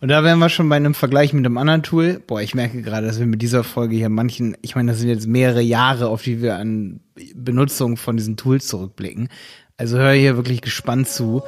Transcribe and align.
Und 0.00 0.08
da 0.08 0.22
wären 0.22 0.38
wir 0.38 0.50
schon 0.50 0.68
bei 0.68 0.76
einem 0.76 0.92
Vergleich 0.92 1.32
mit 1.32 1.46
einem 1.46 1.56
anderen 1.56 1.82
Tool. 1.82 2.22
Boah, 2.26 2.42
ich 2.42 2.54
merke 2.54 2.82
gerade, 2.82 3.06
dass 3.06 3.18
wir 3.18 3.26
mit 3.26 3.40
dieser 3.40 3.64
Folge 3.64 3.96
hier 3.96 4.10
manchen, 4.10 4.56
ich 4.60 4.74
meine, 4.74 4.92
das 4.92 5.00
sind 5.00 5.08
jetzt 5.08 5.26
mehrere 5.26 5.62
Jahre, 5.62 6.08
auf 6.08 6.22
die 6.22 6.42
wir 6.42 6.56
an 6.56 7.00
Benutzung 7.34 7.96
von 7.96 8.16
diesen 8.16 8.36
Tools 8.36 8.66
zurückblicken. 8.66 9.28
Also 9.78 9.96
höre 9.96 10.12
hier 10.12 10.36
wirklich 10.36 10.60
gespannt 10.60 11.08
zu. 11.08 11.42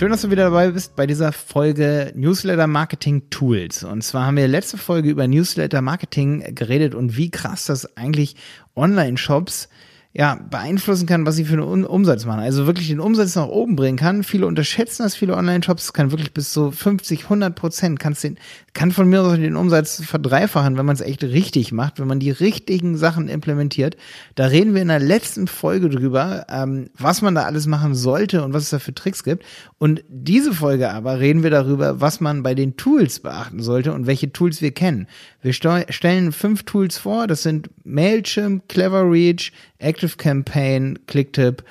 Schön, 0.00 0.08
dass 0.08 0.22
du 0.22 0.30
wieder 0.30 0.44
dabei 0.44 0.70
bist 0.70 0.96
bei 0.96 1.06
dieser 1.06 1.30
Folge 1.30 2.10
Newsletter 2.14 2.66
Marketing 2.66 3.28
Tools. 3.28 3.84
Und 3.84 4.02
zwar 4.02 4.24
haben 4.24 4.38
wir 4.38 4.48
letzte 4.48 4.78
Folge 4.78 5.10
über 5.10 5.28
Newsletter 5.28 5.82
Marketing 5.82 6.54
geredet 6.54 6.94
und 6.94 7.18
wie 7.18 7.30
krass 7.30 7.66
das 7.66 7.98
eigentlich 7.98 8.34
Online-Shops 8.74 9.68
ja, 10.12 10.40
beeinflussen 10.50 11.06
kann, 11.06 11.24
was 11.24 11.36
sie 11.36 11.44
für 11.44 11.52
einen 11.52 11.84
Umsatz 11.84 12.24
machen. 12.24 12.40
Also 12.40 12.66
wirklich 12.66 12.88
den 12.88 12.98
Umsatz 12.98 13.36
nach 13.36 13.46
oben 13.46 13.76
bringen 13.76 13.96
kann. 13.96 14.24
Viele 14.24 14.46
unterschätzen 14.46 15.04
das, 15.04 15.14
viele 15.14 15.36
Online-Shops 15.36 15.92
kann 15.92 16.10
wirklich 16.10 16.34
bis 16.34 16.50
zu 16.52 16.72
50, 16.72 17.24
100 17.24 17.54
Prozent, 17.54 18.00
kannst 18.00 18.24
den, 18.24 18.36
kann 18.72 18.90
von 18.90 19.08
mir 19.08 19.22
aus 19.22 19.36
den 19.36 19.54
Umsatz 19.54 20.02
verdreifachen, 20.04 20.76
wenn 20.76 20.84
man 20.84 20.96
es 20.96 21.00
echt 21.00 21.22
richtig 21.22 21.70
macht, 21.70 22.00
wenn 22.00 22.08
man 22.08 22.18
die 22.18 22.32
richtigen 22.32 22.96
Sachen 22.96 23.28
implementiert. 23.28 23.96
Da 24.34 24.46
reden 24.46 24.74
wir 24.74 24.82
in 24.82 24.88
der 24.88 24.98
letzten 24.98 25.46
Folge 25.46 25.88
drüber, 25.88 26.44
ähm, 26.50 26.90
was 26.98 27.22
man 27.22 27.36
da 27.36 27.44
alles 27.44 27.68
machen 27.68 27.94
sollte 27.94 28.42
und 28.42 28.52
was 28.52 28.64
es 28.64 28.70
da 28.70 28.80
für 28.80 28.92
Tricks 28.94 29.22
gibt. 29.22 29.44
Und 29.78 30.02
diese 30.08 30.52
Folge 30.52 30.90
aber 30.90 31.20
reden 31.20 31.44
wir 31.44 31.50
darüber, 31.50 32.00
was 32.00 32.20
man 32.20 32.42
bei 32.42 32.56
den 32.56 32.76
Tools 32.76 33.20
beachten 33.20 33.62
sollte 33.62 33.92
und 33.92 34.08
welche 34.08 34.32
Tools 34.32 34.60
wir 34.60 34.72
kennen. 34.72 35.06
Wir 35.40 35.52
stellen 35.52 36.32
fünf 36.32 36.64
Tools 36.64 36.98
vor, 36.98 37.28
das 37.28 37.44
sind 37.44 37.70
Mailchimp, 37.84 38.68
Cleverreach, 38.68 39.52
Active 40.00 40.16
Campaign, 40.16 40.98
Clicktip 41.06 41.62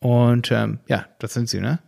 und 0.00 0.50
ähm, 0.50 0.80
ja, 0.88 1.06
das 1.20 1.34
sind 1.34 1.48
sie, 1.48 1.60
ne? 1.60 1.78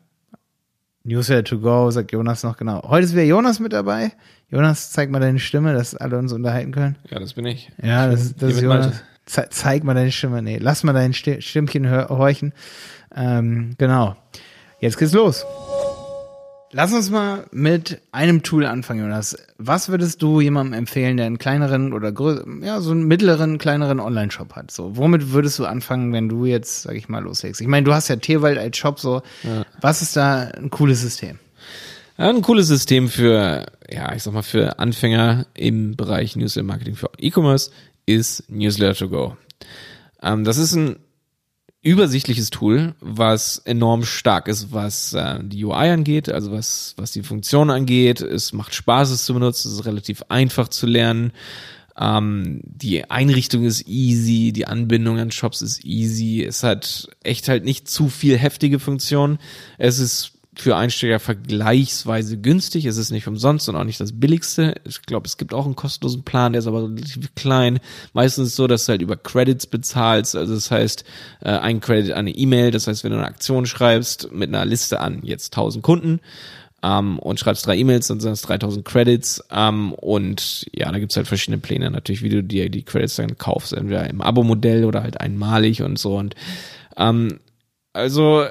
Newsletter 1.02 1.42
to 1.42 1.58
go, 1.58 1.90
sagt 1.90 2.12
Jonas 2.12 2.44
noch 2.44 2.56
genau. 2.56 2.88
Heute 2.88 3.06
ist 3.06 3.14
wieder 3.14 3.24
Jonas 3.24 3.58
mit 3.58 3.72
dabei. 3.72 4.12
Jonas, 4.48 4.92
zeig 4.92 5.10
mal 5.10 5.18
deine 5.18 5.40
Stimme, 5.40 5.72
dass 5.72 5.96
alle 5.96 6.16
uns 6.16 6.32
unterhalten 6.32 6.70
können. 6.70 6.96
Ja, 7.10 7.18
das 7.18 7.32
bin 7.32 7.46
ich. 7.46 7.72
Ja, 7.82 8.06
das, 8.06 8.36
das 8.36 8.54
ist 8.54 8.60
Jonas. 8.62 9.02
Ze 9.26 9.48
zeig 9.50 9.82
mal 9.82 9.94
deine 9.94 10.12
Stimme. 10.12 10.40
Nee, 10.40 10.58
lass 10.60 10.84
mal 10.84 10.92
dein 10.92 11.14
Stimmchen 11.14 11.90
horchen. 11.90 12.52
Ähm, 13.12 13.74
genau. 13.76 14.14
Jetzt 14.80 14.98
geht's 14.98 15.12
los. 15.12 15.44
Lass 16.70 16.92
uns 16.92 17.08
mal 17.08 17.46
mit 17.50 18.02
einem 18.12 18.42
Tool 18.42 18.66
anfangen, 18.66 19.00
Jonas. 19.00 19.36
Was 19.56 19.88
würdest 19.88 20.20
du 20.20 20.42
jemandem 20.42 20.74
empfehlen, 20.74 21.16
der 21.16 21.24
einen 21.24 21.38
kleineren 21.38 21.94
oder 21.94 22.12
größeren, 22.12 22.62
ja, 22.62 22.80
so 22.82 22.90
einen 22.90 23.04
mittleren, 23.04 23.56
kleineren 23.56 24.00
Online-Shop 24.00 24.54
hat? 24.54 24.70
So, 24.70 24.94
womit 24.96 25.32
würdest 25.32 25.58
du 25.58 25.64
anfangen, 25.64 26.12
wenn 26.12 26.28
du 26.28 26.44
jetzt, 26.44 26.82
sag 26.82 26.94
ich 26.94 27.08
mal, 27.08 27.22
loslegst? 27.22 27.62
Ich 27.62 27.66
meine, 27.68 27.84
du 27.84 27.94
hast 27.94 28.08
ja 28.08 28.16
Tierwald 28.16 28.58
als 28.58 28.76
Shop, 28.76 29.00
so. 29.00 29.22
Ja. 29.44 29.64
Was 29.80 30.02
ist 30.02 30.14
da 30.14 30.40
ein 30.40 30.68
cooles 30.68 31.00
System? 31.00 31.38
Ja, 32.18 32.28
ein 32.28 32.42
cooles 32.42 32.66
System 32.66 33.08
für, 33.08 33.64
ja, 33.90 34.14
ich 34.14 34.22
sag 34.22 34.34
mal, 34.34 34.42
für 34.42 34.78
Anfänger 34.78 35.46
im 35.54 35.96
Bereich 35.96 36.36
Newsletter 36.36 36.66
Marketing 36.66 36.96
für 36.96 37.10
E-Commerce 37.18 37.70
ist 38.04 38.44
Newsletter 38.50 38.94
to 38.94 39.08
go. 39.08 39.36
Ähm, 40.22 40.44
das 40.44 40.58
ist 40.58 40.74
ein 40.74 40.96
übersichtliches 41.82 42.50
Tool, 42.50 42.94
was 43.00 43.58
enorm 43.58 44.04
stark 44.04 44.48
ist, 44.48 44.72
was 44.72 45.14
äh, 45.14 45.38
die 45.42 45.64
UI 45.64 45.90
angeht, 45.90 46.28
also 46.28 46.50
was, 46.50 46.94
was 46.96 47.12
die 47.12 47.22
Funktion 47.22 47.70
angeht. 47.70 48.20
Es 48.20 48.52
macht 48.52 48.74
Spaß, 48.74 49.10
es 49.10 49.24
zu 49.24 49.34
benutzen, 49.34 49.68
es 49.68 49.74
ist 49.74 49.86
relativ 49.86 50.24
einfach 50.28 50.68
zu 50.68 50.86
lernen. 50.86 51.32
Ähm, 51.96 52.60
die 52.64 53.08
Einrichtung 53.10 53.64
ist 53.64 53.86
easy, 53.86 54.52
die 54.52 54.66
Anbindung 54.66 55.18
an 55.18 55.30
Shops 55.30 55.62
ist 55.62 55.84
easy. 55.84 56.44
Es 56.44 56.62
hat 56.62 57.08
echt 57.22 57.48
halt 57.48 57.64
nicht 57.64 57.88
zu 57.88 58.08
viel 58.08 58.36
heftige 58.36 58.78
Funktionen. 58.80 59.38
Es 59.78 59.98
ist 59.98 60.37
für 60.60 60.76
Einsteiger 60.76 61.20
vergleichsweise 61.20 62.38
günstig. 62.38 62.84
Es 62.84 62.96
ist 62.96 63.10
nicht 63.10 63.26
umsonst 63.26 63.68
und 63.68 63.76
auch 63.76 63.84
nicht 63.84 64.00
das 64.00 64.18
billigste. 64.18 64.74
Ich 64.84 65.02
glaube, 65.02 65.26
es 65.26 65.36
gibt 65.36 65.54
auch 65.54 65.66
einen 65.66 65.76
kostenlosen 65.76 66.22
Plan, 66.22 66.52
der 66.52 66.60
ist 66.60 66.66
aber 66.66 66.84
relativ 66.84 67.34
klein. 67.34 67.80
Meistens 68.12 68.56
so, 68.56 68.66
dass 68.66 68.86
du 68.86 68.90
halt 68.90 69.02
über 69.02 69.16
Credits 69.16 69.66
bezahlst. 69.66 70.36
Also 70.36 70.54
das 70.54 70.70
heißt, 70.70 71.04
äh, 71.40 71.50
ein 71.50 71.80
Credit 71.80 72.12
an 72.12 72.18
eine 72.18 72.30
E-Mail. 72.30 72.70
Das 72.70 72.86
heißt, 72.86 73.04
wenn 73.04 73.12
du 73.12 73.18
eine 73.18 73.26
Aktion 73.26 73.66
schreibst 73.66 74.32
mit 74.32 74.48
einer 74.48 74.64
Liste 74.64 75.00
an 75.00 75.20
jetzt 75.22 75.52
1000 75.52 75.82
Kunden, 75.82 76.20
ähm, 76.82 77.18
und 77.18 77.40
schreibst 77.40 77.66
drei 77.66 77.76
E-Mails, 77.76 78.06
dann 78.06 78.20
sind 78.20 78.32
es 78.32 78.42
3000 78.42 78.84
Credits 78.84 79.42
ähm, 79.50 79.92
und 79.94 80.66
ja, 80.72 80.90
da 80.92 80.98
gibt's 80.98 81.16
halt 81.16 81.26
verschiedene 81.26 81.58
Pläne 81.58 81.90
natürlich, 81.90 82.22
wie 82.22 82.28
du 82.28 82.42
dir 82.42 82.70
die 82.70 82.84
Credits 82.84 83.16
dann 83.16 83.36
kaufst, 83.36 83.72
entweder 83.72 84.08
im 84.08 84.20
Abo-Modell 84.20 84.84
oder 84.84 85.02
halt 85.02 85.20
einmalig 85.20 85.82
und 85.82 85.98
so 85.98 86.16
und 86.16 86.36
ähm, 86.96 87.40
also 87.92 88.46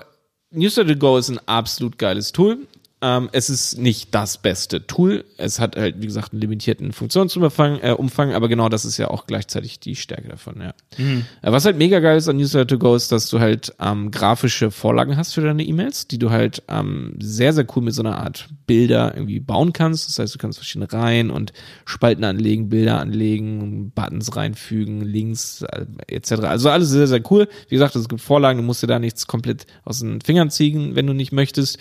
Newsletter 0.51 0.95
Go 0.95 1.17
ist 1.17 1.29
ein 1.29 1.39
absolut 1.45 1.97
geiles 1.97 2.31
Tool. 2.31 2.67
Ähm, 2.99 3.29
es 3.31 3.51
ist 3.51 3.77
nicht 3.77 4.15
das 4.15 4.39
beste 4.39 4.87
Tool. 4.87 5.23
Es 5.37 5.59
hat 5.59 5.75
halt, 5.75 6.01
wie 6.01 6.07
gesagt, 6.07 6.33
einen 6.33 6.41
limitierten 6.41 6.93
Funktionsumfang, 6.93 7.79
äh, 7.81 7.91
Umfang, 7.91 8.33
aber 8.33 8.49
genau 8.49 8.69
das 8.69 8.85
ist 8.85 8.97
ja 8.97 9.09
auch 9.09 9.27
gleichzeitig 9.27 9.79
die 9.79 9.95
Stärke 9.95 10.29
davon, 10.29 10.59
ja. 10.59 10.73
Mhm. 10.97 11.25
Äh, 11.43 11.51
was 11.51 11.65
halt 11.65 11.77
mega 11.77 11.99
geil 11.99 12.17
ist 12.17 12.27
an 12.27 12.37
Newsletter 12.37 12.65
to 12.65 12.79
Go 12.79 12.95
ist, 12.95 13.11
dass 13.11 13.29
du 13.29 13.39
halt 13.39 13.71
ähm, 13.79 14.09
grafische 14.09 14.71
Vorlagen 14.71 15.15
hast 15.15 15.35
für 15.35 15.41
deine 15.41 15.63
E-Mails, 15.63 16.07
die 16.07 16.17
du 16.17 16.31
halt 16.31 16.63
ähm, 16.69 17.15
sehr, 17.19 17.53
sehr 17.53 17.67
cool 17.75 17.83
mit 17.83 17.93
so 17.93 18.01
einer 18.01 18.17
Art 18.17 18.49
Bilder 18.65 19.13
irgendwie 19.13 19.39
bauen 19.39 19.73
kannst. 19.73 20.09
Das 20.09 20.17
heißt, 20.17 20.33
du 20.33 20.39
kannst 20.39 20.57
verschiedene 20.57 20.91
Reihen 20.91 21.29
und 21.29 21.53
Spalten 21.85 22.23
anlegen, 22.23 22.69
Bilder 22.69 22.99
anlegen, 22.99 23.91
Buttons 23.91 24.35
reinfügen, 24.35 25.01
Links 25.01 25.61
äh, 25.61 25.85
etc. 26.07 26.31
Also 26.45 26.71
alles 26.71 26.89
sehr, 26.89 27.05
sehr 27.05 27.21
cool. 27.29 27.47
Wie 27.69 27.75
gesagt, 27.75 27.95
es 27.95 28.09
gibt 28.09 28.21
Vorlagen, 28.21 28.57
du 28.57 28.65
musst 28.65 28.81
dir 28.81 28.87
da 28.87 28.97
nichts 28.97 29.27
komplett 29.27 29.67
aus 29.85 29.99
den 29.99 30.19
Fingern 30.21 30.49
ziehen, 30.49 30.95
wenn 30.95 31.05
du 31.05 31.13
nicht 31.13 31.31
möchtest. 31.31 31.77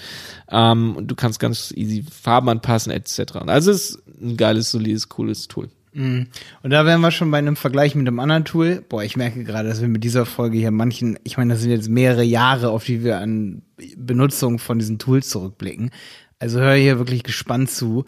Ähm, 0.50 1.05
du 1.06 1.14
kannst 1.14 1.40
ganz 1.40 1.72
easy 1.76 2.04
Farben 2.10 2.48
anpassen, 2.48 2.92
etc. 2.92 3.36
Also 3.46 3.70
es 3.70 3.90
ist 3.90 4.02
ein 4.20 4.36
geiles, 4.36 4.70
solides, 4.70 5.08
cooles 5.08 5.48
Tool. 5.48 5.68
Mhm. 5.92 6.26
Und 6.62 6.70
da 6.70 6.84
wären 6.84 7.00
wir 7.00 7.10
schon 7.10 7.30
bei 7.30 7.38
einem 7.38 7.56
Vergleich 7.56 7.94
mit 7.94 8.06
einem 8.06 8.20
anderen 8.20 8.44
Tool. 8.44 8.84
Boah, 8.86 9.02
ich 9.02 9.16
merke 9.16 9.44
gerade, 9.44 9.68
dass 9.68 9.80
wir 9.80 9.88
mit 9.88 10.04
dieser 10.04 10.26
Folge 10.26 10.58
hier 10.58 10.70
manchen, 10.70 11.18
ich 11.24 11.38
meine, 11.38 11.54
das 11.54 11.62
sind 11.62 11.70
jetzt 11.70 11.88
mehrere 11.88 12.22
Jahre, 12.22 12.68
auf 12.68 12.84
die 12.84 13.02
wir 13.02 13.18
an 13.18 13.62
Benutzung 13.96 14.58
von 14.58 14.78
diesen 14.78 14.98
Tools 14.98 15.30
zurückblicken. 15.30 15.90
Also 16.38 16.60
höre 16.60 16.74
hier 16.74 16.98
wirklich 16.98 17.22
gespannt 17.22 17.70
zu. 17.70 18.04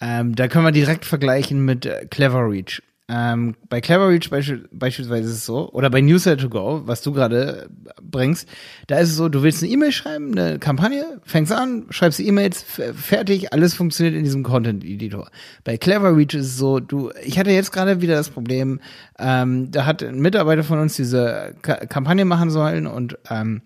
Ähm, 0.00 0.34
da 0.34 0.48
können 0.48 0.64
wir 0.64 0.72
direkt 0.72 1.04
vergleichen 1.04 1.64
mit 1.64 1.86
äh, 1.86 2.06
Cleverreach. 2.10 2.82
Ähm, 3.12 3.56
bei 3.68 3.80
Cleverreach 3.80 4.30
beisch 4.30 4.54
beispielsweise 4.70 5.28
ist 5.28 5.34
es 5.34 5.46
so, 5.46 5.72
oder 5.72 5.90
bei 5.90 6.00
Newsletter 6.00 6.42
to 6.42 6.48
Go, 6.48 6.82
was 6.84 7.02
du 7.02 7.12
gerade 7.12 7.68
bringst, 8.00 8.48
da 8.86 8.98
ist 8.98 9.10
es 9.10 9.16
so, 9.16 9.28
du 9.28 9.42
willst 9.42 9.64
eine 9.64 9.72
E-Mail 9.72 9.90
schreiben, 9.90 10.38
eine 10.38 10.60
Kampagne, 10.60 11.20
fängst 11.24 11.50
an, 11.50 11.86
schreibst 11.90 12.20
E-Mails, 12.20 12.62
fertig, 12.62 13.52
alles 13.52 13.74
funktioniert 13.74 14.14
in 14.14 14.22
diesem 14.22 14.44
Content-Editor. 14.44 15.28
Bei 15.64 15.76
Cleverreach 15.76 16.34
ist 16.34 16.46
es 16.46 16.56
so, 16.56 16.78
du, 16.78 17.10
ich 17.24 17.36
hatte 17.36 17.50
jetzt 17.50 17.72
gerade 17.72 18.00
wieder 18.00 18.14
das 18.14 18.28
Problem, 18.28 18.80
ähm, 19.18 19.72
da 19.72 19.86
hat 19.86 20.04
ein 20.04 20.20
Mitarbeiter 20.20 20.62
von 20.62 20.78
uns 20.78 20.94
diese 20.94 21.56
Ka 21.62 21.74
Kampagne 21.86 22.24
machen 22.24 22.50
sollen 22.50 22.86
und 22.86 23.18
ähm, 23.28 23.62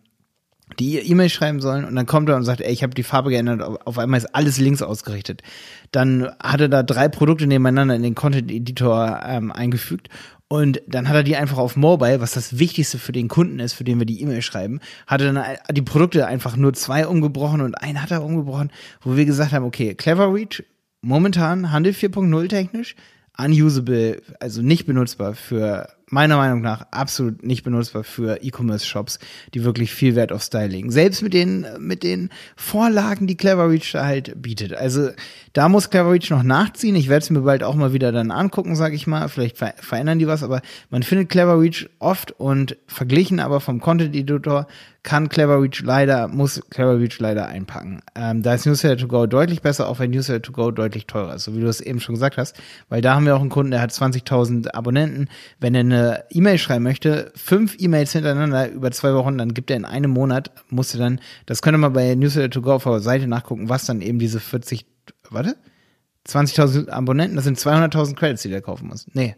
die 0.79 0.99
E-Mail 0.99 1.29
schreiben 1.29 1.61
sollen 1.61 1.85
und 1.85 1.95
dann 1.95 2.07
kommt 2.07 2.29
er 2.29 2.37
und 2.37 2.45
sagt, 2.45 2.61
ey, 2.61 2.73
ich 2.73 2.83
habe 2.83 2.95
die 2.95 3.03
Farbe 3.03 3.31
geändert, 3.31 3.63
auf 3.87 3.99
einmal 3.99 4.19
ist 4.19 4.35
alles 4.35 4.59
links 4.59 4.83
ausgerichtet. 4.83 5.43
Dann 5.93 6.31
hat 6.43 6.61
er 6.61 6.69
da 6.69 6.83
drei 6.83 7.09
Produkte 7.09 7.47
nebeneinander 7.47 7.95
in 7.95 8.03
den 8.03 8.15
Content 8.15 8.51
Editor 8.51 9.21
ähm, 9.25 9.53
eingefügt 9.53 10.09
und 10.49 10.83
dann 10.87 11.09
hat 11.09 11.17
er 11.17 11.23
die 11.23 11.37
einfach 11.37 11.59
auf 11.59 11.77
Mobile, 11.77 12.21
was 12.21 12.33
das 12.33 12.59
Wichtigste 12.59 12.99
für 12.99 13.13
den 13.13 13.29
Kunden 13.29 13.59
ist, 13.61 13.73
für 13.73 13.85
den 13.85 13.99
wir 13.99 14.07
die 14.07 14.21
E-Mail 14.23 14.43
schreiben, 14.43 14.81
hat 15.07 15.21
er 15.21 15.33
dann 15.33 15.45
die 15.73 15.83
Produkte 15.83 16.27
einfach 16.27 16.57
nur 16.57 16.75
zwei 16.75 17.07
umgebrochen 17.07 17.61
und 17.61 17.75
einen 17.75 18.03
hat 18.03 18.11
er 18.11 18.23
umgebrochen, 18.23 18.71
wo 19.01 19.17
wir 19.17 19.25
gesagt 19.25 19.53
haben, 19.53 19.65
okay, 19.65 19.95
Clever 19.95 20.33
Reach, 20.33 20.63
momentan 21.01 21.73
Handel 21.73 21.93
4.0 21.93 22.49
technisch, 22.49 22.95
unusable, 23.37 24.23
also 24.39 24.63
nicht 24.63 24.87
benutzbar 24.87 25.35
für 25.35 25.89
meiner 26.11 26.37
Meinung 26.37 26.61
nach 26.61 26.87
absolut 26.91 27.45
nicht 27.45 27.63
benutzbar 27.63 28.05
für 28.05 28.43
E-Commerce-Shops, 28.43 29.19
die 29.55 29.65
wirklich 29.65 29.93
viel 29.93 30.15
Wert 30.15 30.33
auf 30.33 30.43
Style 30.43 30.69
legen. 30.69 30.91
Selbst 30.91 31.23
mit 31.23 31.33
den, 31.33 31.67
mit 31.79 32.03
den 32.03 32.31
Vorlagen, 32.57 33.27
die 33.27 33.37
Cleverreach 33.37 33.93
da 33.93 34.05
halt 34.05 34.41
bietet. 34.41 34.75
Also 34.75 35.11
da 35.53 35.69
muss 35.69 35.91
Cleverreach 35.91 36.31
noch 36.31 36.43
nachziehen. 36.43 36.97
Ich 36.97 37.09
werde 37.09 37.23
es 37.23 37.31
mir 37.31 37.41
bald 37.41 37.63
auch 37.63 37.75
mal 37.75 37.93
wieder 37.93 38.13
dann 38.13 38.31
angucken, 38.31 38.77
sage 38.77 38.95
ich 38.95 39.07
mal. 39.07 39.29
Vielleicht 39.29 39.59
ver 39.59 39.75
verändern 39.77 40.19
die 40.19 40.27
was, 40.27 40.43
aber 40.43 40.63
man 40.91 41.03
findet 41.03 41.31
Cleverreach 41.31 41.89
oft 41.99 42.33
und 42.33 42.77
verglichen 42.87 43.41
aber 43.41 43.61
vom 43.61 43.81
Content-Editor 43.81 44.67
kann 45.05 45.29
Cleverreach 45.29 45.83
leider, 45.83 46.29
muss 46.29 46.63
Cleverreach 46.71 47.19
leider 47.19 47.47
einpacken. 47.47 48.01
Ähm, 48.15 48.43
da 48.43 48.55
ist 48.55 48.65
Newsletter 48.65 48.97
to 48.97 49.07
Go 49.07 49.27
deutlich 49.27 49.61
besser, 49.61 49.87
auch 49.87 49.99
wenn 49.99 50.11
Newsletter 50.11 50.41
to 50.41 50.53
Go 50.53 50.71
deutlich 50.71 51.07
teurer 51.07 51.35
ist, 51.35 51.45
so 51.45 51.55
wie 51.55 51.61
du 51.61 51.69
es 51.69 51.83
eben 51.83 52.01
schon 52.01 52.15
gesagt 52.15 52.39
hast. 52.39 52.57
Weil 52.89 53.03
da 53.03 53.15
haben 53.15 53.27
wir 53.27 53.37
auch 53.37 53.41
einen 53.41 53.51
Kunden, 53.51 53.71
der 53.71 53.83
hat 53.83 53.91
20.000 53.91 54.73
Abonnenten. 54.73 55.29
Wenn 55.61 55.75
er 55.75 55.81
eine 55.81 55.94
E-Mail 56.31 56.59
schreiben 56.59 56.85
möchte, 56.85 57.33
fünf 57.35 57.77
E-Mails 57.79 58.13
hintereinander 58.13 58.71
über 58.71 58.91
zwei 58.91 59.15
Wochen, 59.15 59.39
dann 59.39 59.55
gibt 59.55 59.71
er 59.71 59.77
in 59.77 59.85
einem 59.85 60.11
Monat, 60.11 60.51
musste 60.71 60.99
dann, 60.99 61.21
das 61.47 61.63
könnt 61.63 61.75
ihr 61.75 61.79
mal 61.79 61.91
bei 61.91 62.15
Newsletter 62.15 62.51
to 62.51 62.63
Go 62.63 62.73
auf 62.75 62.85
der 62.85 63.01
Seite 63.01 63.27
nachgucken, 63.27 63.69
was 63.69 63.87
dann 63.87 64.01
eben 64.01 64.19
diese 64.19 64.41
40, 64.41 64.87
warte, 65.31 65.57
20.000 66.27 66.89
Abonnenten, 66.89 67.37
das 67.37 67.45
sind 67.45 67.59
200.000 67.59 68.15
Credits, 68.17 68.43
die 68.43 68.49
der 68.51 68.63
kaufen 68.63 68.89
muss. 68.89 69.07
Nee. 69.13 69.37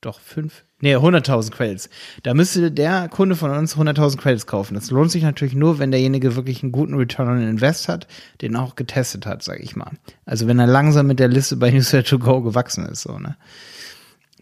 doch 0.00 0.20
fünf, 0.20 0.64
nee, 0.80 0.94
100.000 0.94 1.50
Credits. 1.50 1.90
Da 2.22 2.34
müsste 2.34 2.70
der 2.70 3.08
Kunde 3.08 3.34
von 3.34 3.50
uns 3.50 3.76
100.000 3.76 4.16
Credits 4.16 4.46
kaufen. 4.46 4.74
Das 4.74 4.92
lohnt 4.92 5.10
sich 5.10 5.24
natürlich 5.24 5.54
nur, 5.54 5.80
wenn 5.80 5.90
derjenige 5.90 6.36
wirklich 6.36 6.62
einen 6.62 6.70
guten 6.70 6.94
Return 6.94 7.28
on 7.28 7.42
Invest 7.42 7.88
hat, 7.88 8.06
den 8.40 8.54
auch 8.54 8.76
getestet 8.76 9.26
hat, 9.26 9.42
sage 9.42 9.62
ich 9.62 9.74
mal. 9.74 9.90
Also 10.24 10.46
wenn 10.46 10.60
er 10.60 10.68
langsam 10.68 11.08
mit 11.08 11.18
der 11.18 11.28
Liste 11.28 11.56
bei 11.56 11.70
Newsletter 11.72 12.08
to 12.08 12.18
Go 12.20 12.42
gewachsen 12.42 12.86
ist, 12.86 13.02
so, 13.02 13.18
ne? 13.18 13.36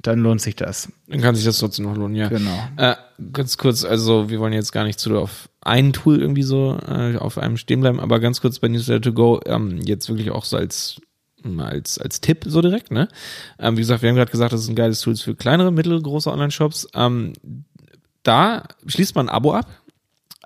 Dann 0.02 0.20
lohnt 0.20 0.40
sich 0.40 0.56
das. 0.56 0.88
Dann 1.08 1.20
kann 1.20 1.34
sich 1.34 1.44
das 1.44 1.58
trotzdem 1.58 1.86
noch 1.86 1.96
lohnen, 1.96 2.16
ja. 2.16 2.28
Genau. 2.28 2.68
Äh, 2.76 2.96
ganz 3.32 3.56
kurz, 3.56 3.84
also 3.84 4.28
wir 4.28 4.40
wollen 4.40 4.52
jetzt 4.52 4.72
gar 4.72 4.84
nicht 4.84 5.00
zu 5.00 5.16
auf 5.18 5.48
ein 5.62 5.92
Tool 5.92 6.20
irgendwie 6.20 6.42
so 6.42 6.78
äh, 6.86 7.16
auf 7.16 7.38
einem 7.38 7.56
stehen 7.56 7.80
bleiben, 7.80 7.98
aber 8.00 8.20
ganz 8.20 8.40
kurz 8.40 8.58
bei 8.58 8.68
Newsletter 8.68 9.00
to 9.00 9.12
Go, 9.12 9.40
ähm, 9.46 9.78
jetzt 9.78 10.08
wirklich 10.08 10.30
auch 10.30 10.44
so 10.44 10.56
als 10.56 11.00
als, 11.58 11.98
als 11.98 12.20
Tipp 12.20 12.44
so 12.46 12.60
direkt, 12.60 12.90
ne? 12.90 13.08
Ähm, 13.58 13.76
wie 13.76 13.80
gesagt, 13.80 14.02
wir 14.02 14.08
haben 14.08 14.16
gerade 14.16 14.30
gesagt, 14.30 14.52
das 14.52 14.62
ist 14.62 14.68
ein 14.68 14.74
geiles 14.74 15.00
Tool 15.00 15.16
für 15.16 15.36
kleinere, 15.36 15.70
mittelgroße 15.70 16.30
Online-Shops. 16.30 16.88
Ähm, 16.94 17.34
da 18.22 18.64
schließt 18.86 19.14
man 19.14 19.28
ein 19.28 19.34
Abo 19.34 19.52
ab, 19.52 19.68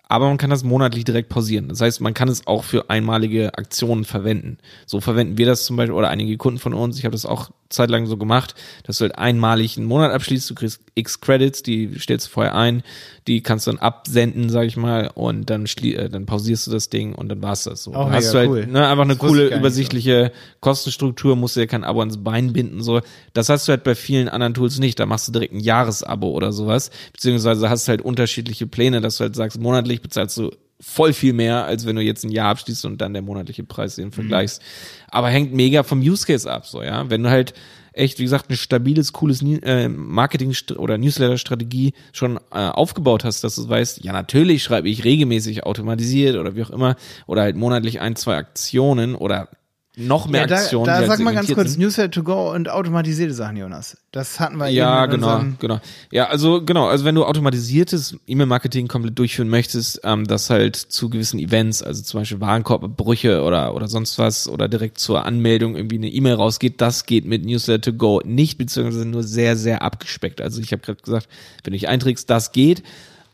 aber 0.09 0.29
man 0.29 0.37
kann 0.37 0.51
das 0.51 0.65
monatlich 0.65 1.05
direkt 1.05 1.29
pausieren. 1.29 1.69
Das 1.69 1.81
heißt, 1.81 2.01
man 2.01 2.13
kann 2.13 2.29
es 2.29 2.47
auch 2.47 2.65
für 2.65 2.91
einmalige 2.91 3.57
Aktionen 3.57 4.05
verwenden. 4.05 4.59
So 4.85 5.01
verwenden 5.01 5.39
wir 5.39 5.47
das 5.47 5.65
zum 5.65 5.77
Beispiel 5.77 5.95
oder 5.95 6.11
einige 6.11 6.37
Kunden 6.37 6.59
von 6.59 6.75
uns. 6.75 6.99
Ich 6.99 7.05
habe 7.05 7.13
das 7.13 7.25
auch 7.25 7.51
zeitlang 7.71 8.07
so 8.07 8.17
gemacht, 8.17 8.55
dass 8.85 8.99
du 8.99 9.03
halt 9.03 9.17
einmalig 9.17 9.77
einen 9.77 9.87
Monat 9.87 10.13
abschließt, 10.13 10.51
du 10.51 10.55
kriegst 10.55 10.83
X 10.95 11.21
Credits, 11.21 11.63
die 11.63 11.99
stellst 11.99 12.27
du 12.27 12.31
vorher 12.33 12.55
ein, 12.55 12.83
die 13.27 13.43
kannst 13.43 13.67
du 13.67 13.71
dann 13.71 13.81
absenden, 13.81 14.51
sag 14.51 14.67
ich 14.67 14.77
mal, 14.77 15.11
und 15.15 15.49
dann 15.49 15.65
äh, 15.65 16.09
dann 16.09 16.27
pausierst 16.27 16.67
du 16.67 16.73
das 16.73 16.91
Ding 16.91 17.15
und 17.15 17.29
dann 17.29 17.43
war's 17.43 17.65
das 17.65 17.85
so. 17.85 17.95
Auch 17.95 18.07
dann 18.07 18.15
hast 18.15 18.35
du 18.35 18.39
halt 18.39 18.51
cool. 18.51 18.67
ne, 18.67 18.87
einfach 18.87 19.05
eine 19.05 19.17
coole, 19.17 19.57
übersichtliche 19.57 20.33
so. 20.35 20.59
Kostenstruktur, 20.61 21.37
musst 21.37 21.57
du 21.57 21.61
ja 21.61 21.67
kein 21.67 21.85
Abo 21.85 22.01
ans 22.01 22.23
Bein 22.23 22.53
binden, 22.53 22.83
so. 22.83 23.01
Das 23.33 23.49
hast 23.49 23.69
du 23.69 23.71
halt 23.71 23.85
bei 23.85 23.95
vielen 23.95 24.29
anderen 24.29 24.55
Tools 24.55 24.79
nicht. 24.79 24.99
Da 24.99 25.07
machst 25.07 25.29
du 25.29 25.33
direkt 25.33 25.55
ein 25.55 25.61
Jahresabo 25.61 26.31
oder 26.31 26.53
sowas, 26.53 26.91
beziehungsweise 27.13 27.71
hast 27.71 27.87
du 27.87 27.91
halt 27.91 28.03
unterschiedliche 28.03 28.67
Pläne, 28.67 29.01
dass 29.01 29.19
du 29.19 29.25
halt 29.25 29.37
sagst, 29.37 29.61
monatlich 29.61 30.03
bezahlst 30.03 30.37
du 30.37 30.51
voll 30.81 31.13
viel 31.13 31.33
mehr, 31.33 31.65
als 31.65 31.87
wenn 31.87 31.97
du 31.97 32.03
jetzt 32.03 32.25
ein 32.25 32.31
Jahr 32.31 32.51
abschließt 32.51 32.85
und 32.87 33.01
dann 33.01 33.13
der 33.13 33.23
monatliche 33.23 33.65
Preis 33.65 33.97
den 33.97 34.13
vergleichst. 34.13 34.61
Mhm. 34.61 35.07
Aber 35.11 35.29
hängt 35.29 35.53
mega 35.53 35.83
vom 35.83 36.01
Use 36.01 36.27
Case 36.27 36.51
ab, 36.51 36.67
so, 36.67 36.83
ja. 36.83 37.09
Wenn 37.11 37.23
du 37.23 37.31
halt 37.31 37.55
echt, 37.93 38.19
wie 38.19 38.25
gesagt, 38.25 38.51
ein 38.51 38.57
stabiles, 38.57 39.13
cooles 39.13 39.43
äh, 39.43 39.89
Marketing- 39.89 40.55
oder 40.77 40.97
Newsletter-Strategie 40.97 41.93
schon 42.13 42.39
äh, 42.53 42.69
aufgebaut 42.69 43.25
hast, 43.25 43.45
dass 43.45 43.57
du 43.57 43.69
weißt, 43.69 44.05
ja, 44.05 44.13
natürlich 44.13 44.63
schreibe 44.63 44.89
ich 44.89 45.05
regelmäßig 45.05 45.65
automatisiert 45.65 46.37
oder 46.37 46.55
wie 46.55 46.63
auch 46.63 46.71
immer 46.71 46.97
oder 47.27 47.43
halt 47.43 47.57
monatlich 47.57 48.01
ein, 48.01 48.17
zwei 48.17 48.37
Aktionen 48.37 49.15
oder 49.15 49.49
noch 49.97 50.29
mehr 50.29 50.43
ja, 50.43 50.47
da, 50.47 50.55
Aktionen. 50.57 50.87
Da, 50.87 51.01
da 51.01 51.07
sag 51.07 51.19
mal 51.21 51.35
ganz 51.35 51.53
kurz, 51.53 51.77
Newsletter 51.77 52.11
to 52.11 52.23
go 52.23 52.53
und 52.53 52.69
automatisierte 52.69 53.35
Sachen, 53.35 53.57
Jonas. 53.57 53.97
Das 54.13 54.39
hatten 54.39 54.57
wir 54.57 54.69
Ja, 54.69 55.07
genau, 55.07 55.43
genau. 55.59 55.81
Ja, 56.13 56.29
also 56.29 56.65
genau, 56.65 56.87
also 56.87 57.05
wenn 57.05 57.17
du 57.17 57.25
automatisiertes 57.25 58.17
E-Mail-Marketing 58.27 58.87
komplett 58.87 59.19
durchführen 59.19 59.49
möchtest, 59.49 60.01
ähm, 60.05 60.27
das 60.27 60.49
halt 60.49 60.77
zu 60.77 61.11
gewissen 61.11 61.41
Events, 61.41 61.83
also 61.83 62.03
zum 62.03 62.21
Beispiel 62.21 62.41
Warenkorbbrüche 62.41 63.43
oder 63.43 63.75
oder 63.75 63.89
sonst 63.89 64.19
was 64.19 64.49
oder 64.49 64.69
direkt 64.69 64.99
zur 64.99 65.25
Anmeldung 65.25 65.77
irgendwie 65.77 65.97
eine 65.97 66.09
E-Mail 66.09 66.35
rausgeht, 66.35 66.81
das 66.81 67.07
geht 67.07 67.25
mit 67.25 67.45
Newsletter 67.45 67.91
to 67.91 67.97
go 67.97 68.21
nicht, 68.25 68.59
beziehungsweise 68.59 69.07
nur 69.07 69.25
sehr, 69.25 69.57
sehr 69.57 69.83
abgespeckt. 69.83 70.41
Also 70.41 70.61
ich 70.61 70.73
habe 70.73 70.83
gerade 70.83 71.03
gesagt, 71.03 71.29
wenn 71.65 71.73
du 71.73 71.79
dich 71.79 71.89
einträgst, 71.89 72.31
das 72.31 72.53
geht 72.53 72.83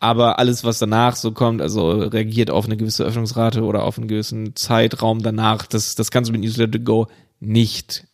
aber 0.01 0.39
alles, 0.39 0.65
was 0.65 0.79
danach 0.79 1.17
so 1.17 1.33
kommt, 1.33 1.63
also 1.63 1.91
reagiert 1.91 2.51
auf 2.51 2.67
eine 2.67 2.77
gewisse 2.77 3.05
Öffnungsrate 3.05 3.63
oder 3.63 3.85
auf 3.85 3.99
einen 3.99 4.09
gewissen 4.09 4.57
Zeitraum 4.57 5.23
danach, 5.23 5.67
das, 5.67 5.95
das 5.95 6.11
kannst 6.11 6.29
du 6.29 6.33
mit 6.33 6.43
Newsletter 6.43 6.79
Go 6.79 7.07
nicht 7.41 8.07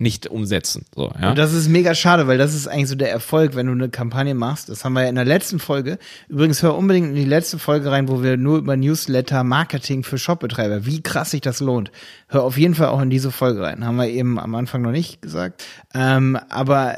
nicht 0.00 0.28
umsetzen. 0.28 0.84
So, 0.94 1.12
ja. 1.20 1.30
Und 1.30 1.38
das 1.38 1.52
ist 1.52 1.68
mega 1.68 1.92
schade, 1.92 2.28
weil 2.28 2.38
das 2.38 2.54
ist 2.54 2.68
eigentlich 2.68 2.88
so 2.88 2.94
der 2.94 3.10
Erfolg, 3.10 3.56
wenn 3.56 3.66
du 3.66 3.72
eine 3.72 3.88
Kampagne 3.88 4.32
machst. 4.32 4.68
Das 4.68 4.84
haben 4.84 4.92
wir 4.92 5.02
ja 5.02 5.08
in 5.08 5.16
der 5.16 5.24
letzten 5.24 5.58
Folge. 5.58 5.98
Übrigens 6.28 6.62
hör 6.62 6.76
unbedingt 6.76 7.08
in 7.08 7.14
die 7.16 7.24
letzte 7.24 7.58
Folge 7.58 7.90
rein, 7.90 8.08
wo 8.08 8.22
wir 8.22 8.36
nur 8.36 8.58
über 8.58 8.76
Newsletter 8.76 9.42
Marketing 9.42 10.04
für 10.04 10.16
Shopbetreiber, 10.16 10.86
wie 10.86 11.02
krass 11.02 11.32
sich 11.32 11.40
das 11.40 11.58
lohnt. 11.58 11.90
Hör 12.28 12.44
auf 12.44 12.56
jeden 12.56 12.76
Fall 12.76 12.88
auch 12.88 13.00
in 13.02 13.10
diese 13.10 13.32
Folge 13.32 13.60
rein. 13.60 13.84
Haben 13.84 13.96
wir 13.96 14.08
eben 14.08 14.38
am 14.38 14.54
Anfang 14.54 14.82
noch 14.82 14.92
nicht 14.92 15.20
gesagt. 15.20 15.64
Ähm, 15.92 16.38
aber 16.48 16.96